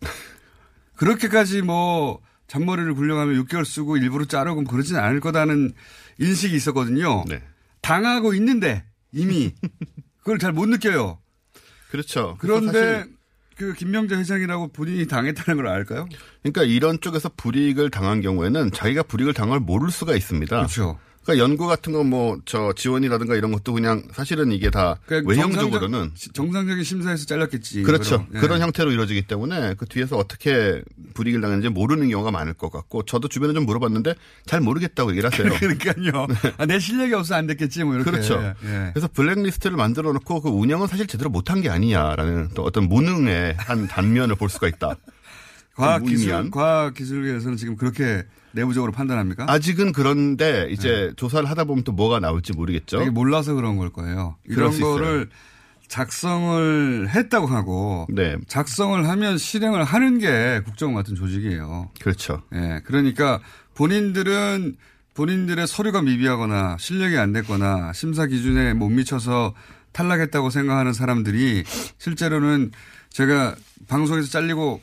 그렇게까지 0.96 1.62
뭐 1.62 2.20
잔머리를 2.48 2.92
굴려가며 2.94 3.40
6개월 3.42 3.64
쓰고 3.64 3.96
일부러 3.98 4.24
자르고 4.24 4.64
그러진 4.64 4.96
않을 4.96 5.20
거다는 5.20 5.72
인식이 6.18 6.54
있었거든요. 6.56 7.24
네. 7.28 7.40
당하고 7.82 8.34
있는데 8.34 8.84
이미 9.12 9.54
그걸 10.18 10.38
잘 10.40 10.52
못 10.52 10.66
느껴요. 10.68 11.18
그렇죠. 11.90 12.36
그런데 12.40 13.04
그 13.60 13.74
김명재 13.74 14.14
회장이라고 14.16 14.68
본인이 14.68 15.06
당했다는 15.06 15.62
걸 15.62 15.70
알까요? 15.70 16.08
그러니까 16.42 16.62
이런 16.62 16.98
쪽에서 16.98 17.28
불이익을 17.36 17.90
당한 17.90 18.22
경우에는 18.22 18.70
자기가 18.70 19.02
불이익을 19.02 19.34
당할 19.34 19.58
걸 19.58 19.60
모를 19.60 19.90
수가 19.90 20.14
있습니다. 20.14 20.56
그렇죠. 20.56 20.98
그러니까 21.22 21.44
연구 21.44 21.66
같은 21.66 21.92
거뭐저 21.92 22.72
지원이라든가 22.76 23.34
이런 23.34 23.52
것도 23.52 23.74
그냥 23.74 24.02
사실은 24.12 24.52
이게 24.52 24.70
다 24.70 24.96
그러니까 25.04 25.30
외형적으로는 25.30 25.90
정상적, 25.90 26.34
정상적인 26.34 26.82
심사에서 26.82 27.26
잘렸겠지. 27.26 27.82
그렇죠. 27.82 28.26
예. 28.34 28.38
그런 28.38 28.60
형태로 28.60 28.90
이루어지기 28.90 29.22
때문에 29.22 29.74
그 29.74 29.84
뒤에서 29.86 30.16
어떻게 30.16 30.82
불이익을 31.14 31.42
당했는지 31.42 31.68
모르는 31.68 32.08
경우가 32.08 32.30
많을 32.30 32.54
것 32.54 32.72
같고 32.72 33.04
저도 33.04 33.28
주변에 33.28 33.52
좀 33.52 33.66
물어봤는데 33.66 34.14
잘 34.46 34.60
모르겠다고 34.60 35.10
얘기를 35.10 35.30
하세요. 35.30 35.52
그러니까요. 35.60 36.26
아, 36.56 36.66
내 36.66 36.78
실력이 36.78 37.12
없어 37.12 37.34
안 37.34 37.46
됐겠지 37.46 37.84
뭐 37.84 37.94
이렇게. 37.94 38.10
그렇죠. 38.10 38.42
예. 38.64 38.90
그래서 38.94 39.06
블랙리스트를 39.08 39.76
만들어 39.76 40.12
놓고 40.14 40.40
그 40.40 40.48
운영은 40.48 40.86
사실 40.86 41.06
제대로 41.06 41.28
못한 41.28 41.60
게 41.60 41.68
아니냐라는 41.68 42.50
또 42.54 42.62
어떤 42.62 42.88
무능의 42.88 43.56
한 43.58 43.86
단면을 43.86 44.36
볼 44.36 44.48
수가 44.48 44.68
있다. 44.68 44.96
과학기술, 45.74 46.16
무의미한. 46.16 46.50
과학기술계에서는 46.50 47.56
지금 47.56 47.76
그렇게 47.76 48.24
내부적으로 48.52 48.92
판단합니까? 48.92 49.46
아직은 49.48 49.92
그런데 49.92 50.68
이제 50.70 51.12
조사를 51.16 51.48
하다 51.48 51.64
보면 51.64 51.84
또 51.84 51.92
뭐가 51.92 52.20
나올지 52.20 52.52
모르겠죠. 52.52 53.00
네. 53.00 53.10
몰라서 53.10 53.54
그런 53.54 53.76
걸 53.76 53.90
거예요. 53.90 54.36
이런. 54.44 54.78
거를 54.80 55.28
작성을 55.88 57.08
했다고 57.08 57.48
하고 57.48 58.06
네. 58.08 58.36
작성을 58.46 59.08
하면 59.08 59.38
실행을 59.38 59.82
하는 59.82 60.18
게 60.18 60.62
국정 60.64 60.94
같은 60.94 61.16
조직이에요. 61.16 61.90
그렇죠. 62.00 62.42
예. 62.54 62.80
그러니까 62.84 63.40
본인들은 63.74 64.76
본인들의 65.14 65.66
서류가 65.66 66.02
미비하거나 66.02 66.76
실력이 66.78 67.18
안 67.18 67.32
됐거나 67.32 67.92
심사 67.92 68.26
기준에 68.26 68.72
못 68.72 68.88
미쳐서 68.88 69.54
탈락했다고 69.92 70.50
생각하는 70.50 70.92
사람들이 70.92 71.64
실제로는 71.98 72.70
제가 73.10 73.56
방송에서 73.88 74.28
잘리고 74.28 74.80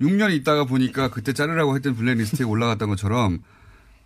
6년 0.00 0.32
있다가 0.34 0.64
보니까 0.64 1.08
그때 1.08 1.32
자르라고 1.32 1.74
했던 1.76 1.94
블랙리스트에 1.94 2.44
올라갔던 2.44 2.88
것처럼 2.88 3.40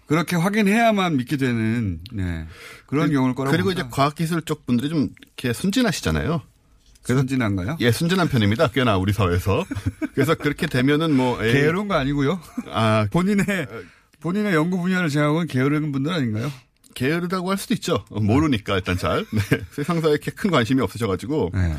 그렇게 0.07 0.37
확인해야만 0.37 1.17
믿게 1.17 1.37
되는 1.37 2.01
네. 2.13 2.47
그런 2.87 3.13
경우일 3.13 3.35
거라고 3.35 3.53
그리고 3.53 3.69
봅니다. 3.69 3.83
이제 3.83 3.91
과학기술 3.91 4.43
쪽 4.43 4.67
분들이 4.67 4.89
좀 4.89 5.09
이렇게 5.23 5.53
순진하시잖아요. 5.53 6.43
그래서 7.03 7.21
순진한가요? 7.21 7.77
예, 7.81 7.93
순진한 7.93 8.29
편입니다. 8.29 8.69
꽤나 8.69 8.97
우리 8.99 9.13
사회에서. 9.13 9.65
그래서 10.15 10.35
그렇게 10.35 10.67
되면은 10.67 11.17
뭐 11.17 11.43
에이, 11.43 11.53
게으른 11.53 11.89
거 11.89 11.95
아니고요. 11.95 12.41
아 12.71 13.07
본인의 13.11 13.67
본인의 14.21 14.55
연구 14.55 14.81
분야를 14.81 15.09
제하고는 15.09 15.47
게으른 15.47 15.93
분들 15.93 16.13
아닌가요? 16.13 16.53
게으르다고 16.95 17.51
할 17.51 17.57
수도 17.57 17.75
있죠. 17.75 18.05
어, 18.11 18.21
모르니까 18.21 18.77
일단 18.77 18.99
잘. 18.99 19.25
네. 19.33 19.41
세상사에 19.73 20.11
이렇게 20.11 20.31
큰 20.31 20.51
관심이 20.51 20.83
없으셔가지고. 20.83 21.51
네. 21.55 21.77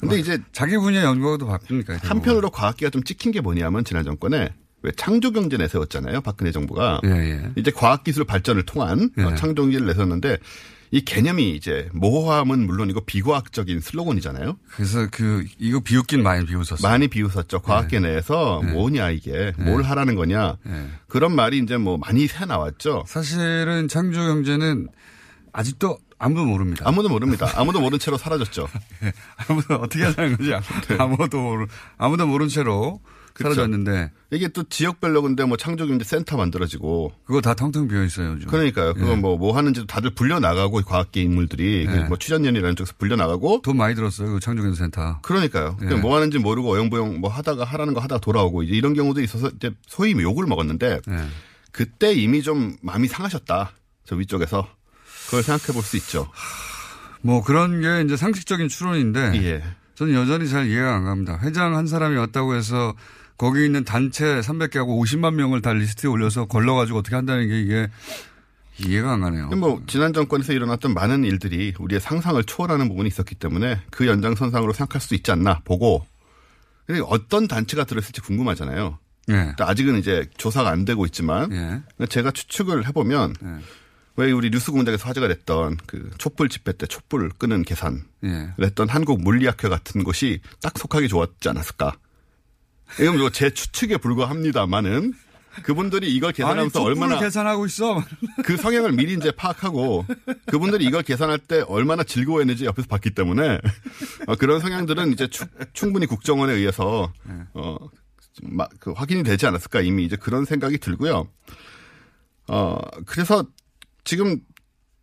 근데 0.00 0.18
이제 0.18 0.38
자기 0.52 0.76
분야 0.76 1.02
연구도 1.02 1.46
바쁩니까? 1.46 1.98
한편으로 2.02 2.50
과학계가 2.50 2.90
좀 2.90 3.02
찍힌 3.02 3.32
게 3.32 3.40
뭐냐면 3.40 3.84
지난 3.84 4.04
정권에 4.04 4.52
왜 4.82 4.92
창조경제 4.92 5.58
내세웠잖아요. 5.58 6.22
박근혜 6.22 6.52
정부가. 6.52 7.00
예, 7.04 7.10
예. 7.10 7.50
이제 7.56 7.70
과학기술 7.70 8.24
발전을 8.24 8.64
통한 8.64 9.10
예. 9.18 9.22
어, 9.22 9.34
창조경제를 9.34 9.86
내세웠는데 9.88 10.38
이 10.92 11.02
개념이 11.04 11.54
이제 11.54 11.88
모호함은 11.92 12.66
물론이고 12.66 13.02
비과학적인 13.02 13.80
슬로건이잖아요. 13.80 14.56
그래서 14.74 15.06
그 15.10 15.44
이거 15.58 15.80
비웃긴 15.80 16.22
많이 16.22 16.44
비웃었어요. 16.44 16.88
많이 16.88 17.06
비웃었죠. 17.06 17.60
과학계 17.60 18.00
내에서 18.00 18.60
뭐냐 18.62 19.10
이게 19.10 19.52
뭘 19.56 19.82
하라는 19.84 20.16
거냐 20.16 20.56
그런 21.06 21.36
말이 21.36 21.58
이제 21.58 21.76
뭐 21.76 21.96
많이 21.96 22.26
새 22.26 22.44
나왔죠. 22.44 23.04
사실은 23.06 23.86
창조 23.86 24.18
경제는 24.18 24.88
아직도 25.52 25.98
아무도 26.20 26.44
모릅니다. 26.44 26.84
아무도 26.86 27.08
모릅니다. 27.08 27.50
아무도 27.56 27.80
모른 27.80 27.98
채로 27.98 28.18
사라졌죠. 28.18 28.68
아무도 29.48 29.74
어떻게 29.76 30.04
하자는 30.04 30.36
거지? 30.36 30.52
아무도 30.98 31.40
모르, 31.40 31.66
아무도 31.96 32.26
모른 32.26 32.46
채로 32.48 33.00
그렇죠. 33.32 33.54
사라졌는데 33.54 34.10
이게 34.32 34.48
또 34.48 34.62
지역별로 34.64 35.22
근데 35.22 35.44
뭐 35.44 35.56
창조경제 35.56 36.04
센터 36.04 36.36
만들어지고 36.36 37.12
그거 37.24 37.40
다 37.40 37.54
텅텅 37.54 37.88
비어 37.88 38.04
있어요. 38.04 38.32
요즘. 38.32 38.48
그러니까요. 38.48 38.92
그거 38.92 39.12
예. 39.12 39.16
뭐뭐 39.16 39.56
하는지 39.56 39.86
다들 39.86 40.10
불려 40.10 40.40
나가고 40.40 40.82
과학계 40.82 41.22
인물들이 41.22 41.86
예. 41.88 42.04
뭐 42.04 42.18
출연연이라는 42.18 42.76
쪽에서 42.76 42.92
불려 42.98 43.16
나가고 43.16 43.62
돈 43.62 43.78
많이 43.78 43.94
들었어요. 43.94 44.34
그 44.34 44.40
창조경제 44.40 44.78
센터. 44.78 45.20
그러니까요. 45.22 45.78
예. 45.82 45.94
뭐 45.94 46.14
하는지 46.16 46.38
모르고 46.38 46.74
어영부영 46.74 47.20
뭐 47.20 47.30
하다가 47.30 47.64
하라는 47.64 47.94
거 47.94 48.00
하다가 48.00 48.20
돌아오고 48.20 48.64
이제 48.64 48.74
이런 48.74 48.92
경우도 48.92 49.22
있어서 49.22 49.48
이제 49.56 49.70
소위 49.86 50.12
욕을 50.12 50.46
먹었는데 50.46 51.00
예. 51.08 51.26
그때 51.72 52.12
이미 52.12 52.42
좀 52.42 52.76
마음이 52.82 53.08
상하셨다. 53.08 53.72
저 54.04 54.16
위쪽에서 54.16 54.68
그걸 55.30 55.42
생각해 55.44 55.72
볼 55.72 55.82
수 55.82 55.96
있죠. 55.96 56.28
뭐 57.22 57.42
그런 57.42 57.80
게 57.80 58.02
이제 58.02 58.16
상식적인 58.16 58.68
추론인데 58.68 59.32
예. 59.44 59.62
저는 59.94 60.14
여전히 60.14 60.48
잘 60.48 60.66
이해가 60.68 60.96
안 60.96 61.04
갑니다. 61.04 61.38
회장 61.42 61.76
한 61.76 61.86
사람이 61.86 62.16
왔다고 62.16 62.54
해서 62.54 62.94
거기 63.36 63.64
있는 63.64 63.84
단체 63.84 64.40
300개하고 64.40 65.00
50만 65.00 65.34
명을 65.34 65.62
다 65.62 65.72
리스트에 65.72 66.10
올려서 66.10 66.46
걸러가지고 66.46 66.98
어떻게 66.98 67.16
한다는 67.16 67.48
게 67.48 67.60
이게 67.60 67.88
이해가 68.78 69.12
안 69.12 69.20
가네요. 69.20 69.48
뭐 69.50 69.82
지난 69.86 70.12
정권에서 70.12 70.52
일어났던 70.52 70.94
많은 70.94 71.24
일들이 71.24 71.74
우리의 71.78 72.00
상상을 72.00 72.42
초월하는 72.44 72.88
부분이 72.88 73.08
있었기 73.08 73.34
때문에 73.34 73.80
그 73.90 74.06
연장선상으로 74.06 74.72
생각할 74.72 75.00
수 75.00 75.14
있지 75.14 75.30
않나 75.30 75.60
보고 75.64 76.06
근데 76.86 77.02
어떤 77.06 77.46
단체가 77.46 77.84
들어있을지 77.84 78.20
궁금하잖아요. 78.22 78.98
예. 79.30 79.52
아직은 79.58 79.98
이제 79.98 80.26
조사가 80.38 80.70
안 80.70 80.84
되고 80.84 81.04
있지만 81.06 81.52
예. 81.52 82.06
제가 82.06 82.30
추측을 82.30 82.86
해보면 82.88 83.34
왜 84.20 84.32
우리 84.32 84.50
뉴스 84.50 84.70
공장에서 84.70 85.08
화제가 85.08 85.28
됐던 85.28 85.78
그 85.86 86.10
촛불 86.18 86.50
집회 86.50 86.72
때 86.72 86.86
촛불 86.86 87.30
끄는 87.30 87.62
계산을 87.62 88.02
예. 88.24 88.52
했던 88.60 88.86
한국 88.88 89.22
물리학회 89.22 89.68
같은 89.70 90.04
곳이 90.04 90.40
딱 90.62 90.76
속하기 90.78 91.08
좋았지 91.08 91.48
않았을까. 91.48 91.94
이건 93.00 93.16
뭐제 93.18 93.50
추측에 93.50 93.96
불과합니다만은 93.96 95.14
그분들이 95.62 96.14
이걸 96.14 96.32
계산하면서 96.32 96.78
아니, 96.80 96.86
얼마나 96.88 97.18
계산하고 97.18 97.64
있어. 97.64 98.04
그 98.44 98.58
성향을 98.58 98.92
미리 98.92 99.14
이제 99.14 99.30
파악하고 99.30 100.04
그분들이 100.46 100.84
이걸 100.84 101.02
계산할 101.02 101.38
때 101.38 101.62
얼마나 101.66 102.02
즐거워했는지 102.04 102.66
옆에서 102.66 102.88
봤기 102.88 103.10
때문에 103.14 103.58
어, 104.26 104.36
그런 104.36 104.60
성향들은 104.60 105.12
이제 105.12 105.28
추- 105.28 105.46
충분히 105.72 106.04
국정원에 106.06 106.52
의해서 106.52 107.10
어, 107.54 107.76
좀 108.34 108.56
마- 108.56 108.68
그 108.80 108.92
확인이 108.92 109.22
되지 109.22 109.46
않았을까 109.46 109.80
이미 109.80 110.04
이제 110.04 110.16
그런 110.16 110.44
생각이 110.44 110.76
들고요. 110.78 111.26
어, 112.48 112.78
그래서 113.06 113.44
지금 114.04 114.38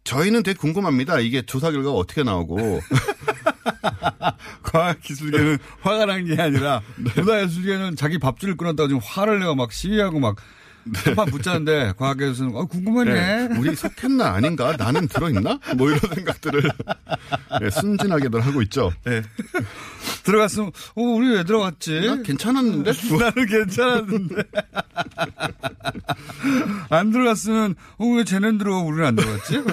저희는 0.04 0.44
되게 0.44 0.58
궁금합니다. 0.58 1.20
이게 1.20 1.42
조사 1.42 1.70
결과가 1.72 1.96
어떻게 1.98 2.24
나오고 2.24 2.80
과학기술계는 4.64 5.58
화가 5.82 6.06
난 6.06 6.26
게 6.26 6.42
아니라 6.42 6.82
문화예술계는 7.16 7.96
자기 7.96 8.18
밥줄을 8.18 8.58
끊었다고 8.58 8.88
지금 8.88 9.02
화를 9.04 9.40
내고 9.40 9.56
막 9.56 9.72
시위하고 9.72 10.20
막 10.20 10.38
한판 10.96 11.26
붙자는데 11.32 11.94
과학계에서는 11.98 12.56
아, 12.56 12.64
궁금하네. 12.66 13.14
네, 13.48 13.58
우리 13.58 13.76
속했나 13.76 14.34
아닌가 14.34 14.76
나는 14.78 15.08
들어있나 15.08 15.60
뭐 15.78 15.90
이런 15.90 16.00
생각들을 16.14 16.62
네, 17.62 17.70
순진하게들 17.70 18.42
하고 18.42 18.62
있죠. 18.64 18.92
들어갔으면 20.24 20.72
어 20.96 21.02
우리 21.02 21.30
왜 21.36 21.44
들어갔지? 21.44 22.02
나 22.06 22.22
괜찮았는데 22.22 22.92
나는 23.20 23.46
괜찮았는데 23.48 24.44
안 26.90 27.12
들어갔으면 27.12 27.76
어 27.98 28.06
왜 28.18 28.24
쟤는 28.24 28.58
들어가 28.58 28.80
우리는 28.82 29.06
안 29.06 29.16
들어갔지? 29.16 29.64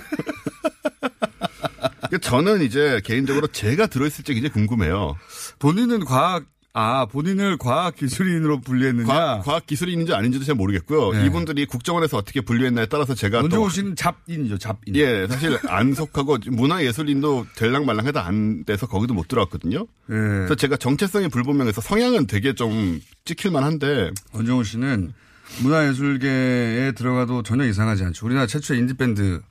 저는 2.20 2.62
이제 2.62 3.00
개인적으로 3.04 3.46
제가 3.48 3.86
들어있을지 3.86 4.34
굉장히 4.34 4.52
궁금해요. 4.52 5.16
본인은 5.58 6.04
과학 6.04 6.44
아 6.76 7.06
본인을 7.06 7.56
과학 7.56 7.94
기술인으로 7.94 8.60
분류했느냐? 8.60 9.06
과학, 9.06 9.44
과학 9.44 9.64
기술인인지 9.64 10.12
아닌지도 10.12 10.44
잘 10.44 10.56
모르겠고요. 10.56 11.12
네. 11.12 11.26
이분들이 11.26 11.66
국정원에서 11.66 12.16
어떻게 12.16 12.40
분류했나에 12.40 12.86
따라서 12.86 13.14
제가 13.14 13.38
또 13.38 13.42
원종호 13.44 13.68
씨는 13.68 13.94
잡인이죠, 13.94 14.58
잡인. 14.58 14.96
예, 14.96 15.28
사실 15.28 15.56
안 15.68 15.94
속하고 15.94 16.38
문화예술인도 16.46 17.46
될랑말랑해도 17.54 18.18
안 18.18 18.64
돼서 18.64 18.88
거기도 18.88 19.14
못 19.14 19.28
들어왔거든요. 19.28 19.86
예. 20.10 20.14
그래서 20.14 20.56
제가 20.56 20.76
정체성이 20.76 21.28
불분명해서 21.28 21.80
성향은 21.80 22.26
되게 22.26 22.54
좀 22.54 23.00
찍힐만 23.24 23.62
한데 23.62 24.10
원종호 24.32 24.64
씨는 24.64 25.14
문화예술계에 25.62 26.90
들어가도 26.92 27.44
전혀 27.44 27.66
이상하지 27.66 28.02
않죠. 28.02 28.26
우리나라 28.26 28.48
최초의 28.48 28.80
인디밴드 28.80 29.42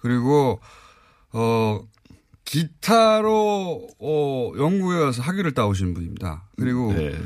그리고 0.00 0.58
어 1.30 1.80
기타로 2.44 3.88
어 3.98 4.52
영국에 4.56 4.98
가서 4.98 5.22
학위를 5.22 5.52
따오신 5.52 5.94
분입니다. 5.94 6.44
그리고 6.58 6.92
네. 6.92 7.18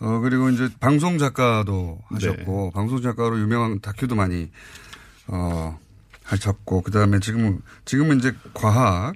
어 0.00 0.18
그리고 0.20 0.50
이제 0.50 0.68
방송 0.80 1.18
작가도 1.18 2.00
하셨고 2.06 2.70
방송 2.72 3.00
작가로 3.00 3.38
유명한 3.40 3.80
다큐도 3.80 4.14
많이 4.14 4.50
어 5.26 5.78
하셨고 6.24 6.82
그다음에 6.82 7.20
지금은 7.20 7.60
지금은 7.84 8.18
이제 8.18 8.34
과학 8.54 9.14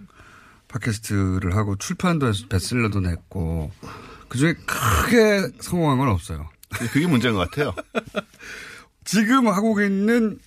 팟캐스트를 0.68 1.56
하고 1.56 1.76
출판도 1.76 2.28
해서 2.28 2.46
베스트셀러도 2.48 3.00
냈고 3.00 3.70
그중에 4.28 4.52
크게 4.52 5.52
성공한 5.60 5.98
건 5.98 6.08
없어요. 6.08 6.48
그게 6.92 7.06
문제인 7.06 7.34
것 7.34 7.50
같아요. 7.50 7.74
지금 9.04 9.48
하고 9.48 9.80
있는 9.80 10.38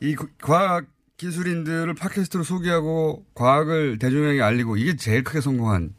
이 0.00 0.14
과학 0.42 0.84
기술인들을 1.22 1.94
팟캐스트로 1.94 2.42
소개하고 2.42 3.24
과학을 3.34 3.98
대중에게 4.00 4.42
알리고 4.42 4.76
이게 4.76 4.96
제일 4.96 5.22
크게 5.22 5.40
성공한 5.40 5.94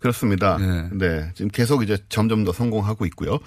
그렇습니다. 0.00 0.58
네. 0.92 1.32
지금 1.34 1.50
계속 1.50 1.82
이제 1.82 1.98
점점 2.08 2.44
더 2.44 2.52
성공하고 2.52 3.06
있고요. 3.06 3.38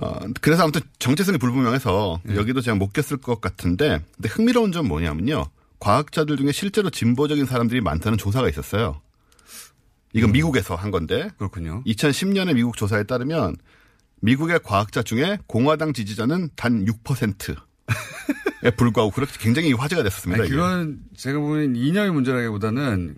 어, 0.00 0.18
그래서 0.40 0.62
아무튼 0.62 0.82
정체성이 0.98 1.38
불분명해서 1.38 2.20
여기도 2.34 2.60
제가 2.60 2.76
못 2.76 2.92
꼈을 2.92 3.16
것 3.16 3.40
같은데, 3.40 4.00
근데 4.14 4.28
흥미로운 4.28 4.70
점 4.70 4.86
뭐냐면요. 4.86 5.46
과학자들 5.80 6.36
중에 6.36 6.52
실제로 6.52 6.90
진보적인 6.90 7.44
사람들이 7.44 7.80
많다는 7.80 8.18
조사가 8.18 8.48
있었어요. 8.48 9.00
이건 10.12 10.30
미국에서 10.30 10.76
한 10.76 10.92
건데. 10.92 11.28
그렇군요. 11.38 11.82
2010년의 11.86 12.54
미국 12.54 12.76
조사에 12.76 13.02
따르면 13.02 13.56
미국의 14.20 14.60
과학자 14.62 15.02
중에 15.02 15.38
공화당 15.48 15.92
지지자는 15.92 16.50
단 16.54 16.84
6% 16.84 17.56
에 18.62 18.70
불과하고 18.70 19.10
그렇게 19.10 19.32
굉장히 19.38 19.72
화제가 19.72 20.02
됐었습니다. 20.02 20.42
아니. 20.42 20.50
그건 20.50 20.98
제가 21.16 21.38
보는 21.38 21.76
이념의 21.76 22.12
문제라기보다는 22.12 23.16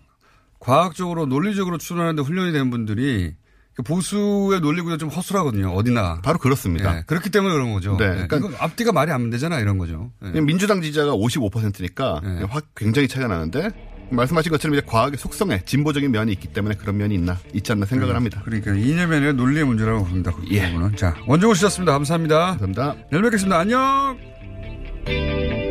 과학적으로 0.60 1.26
논리적으로 1.26 1.78
추론하는데 1.78 2.22
훈련이 2.22 2.52
된 2.52 2.70
분들이 2.70 3.34
그 3.74 3.82
보수의 3.82 4.60
논리구조 4.60 4.98
좀 4.98 5.08
허술하거든요. 5.08 5.70
어디나. 5.72 6.20
바로 6.22 6.38
그렇습니다. 6.38 6.92
네, 6.94 7.02
그렇기 7.06 7.30
때문에 7.30 7.54
그런 7.54 7.72
거죠. 7.72 7.96
네, 7.96 8.14
네, 8.14 8.26
그러니까- 8.28 8.62
앞뒤가 8.62 8.92
말이 8.92 9.10
안 9.10 9.30
되잖아 9.30 9.58
이런 9.60 9.78
거죠. 9.78 10.12
네. 10.20 10.40
민주당 10.42 10.80
지지자가 10.82 11.12
55%니까 11.12 12.20
확 12.48 12.66
굉장히 12.76 13.08
차이가 13.08 13.28
나는데 13.28 13.70
말씀하신 14.10 14.52
것처럼 14.52 14.76
이제 14.76 14.84
과학의 14.86 15.16
속성에 15.18 15.64
진보적인 15.64 16.12
면이 16.12 16.30
있기 16.32 16.48
때문에 16.48 16.74
그런 16.76 16.98
면이 16.98 17.14
있나 17.14 17.38
있지 17.54 17.72
않나 17.72 17.86
생각을 17.86 18.12
네. 18.12 18.14
합니다. 18.14 18.42
그러니까 18.44 18.74
이념이 18.74 19.16
아니라 19.16 19.32
논리의 19.32 19.64
문제라고 19.64 20.04
봅니다. 20.04 20.30
그 20.32 20.42
부분은. 20.42 20.96
자, 20.96 21.16
원종호 21.26 21.54
씨였습니다. 21.54 21.92
감사합니다. 21.92 22.58
감사합니다. 22.58 22.96
내일 23.10 23.22
뵙겠습니다. 23.22 23.58
안녕! 23.58 24.31
Thank 25.04 25.56
you. 25.56 25.61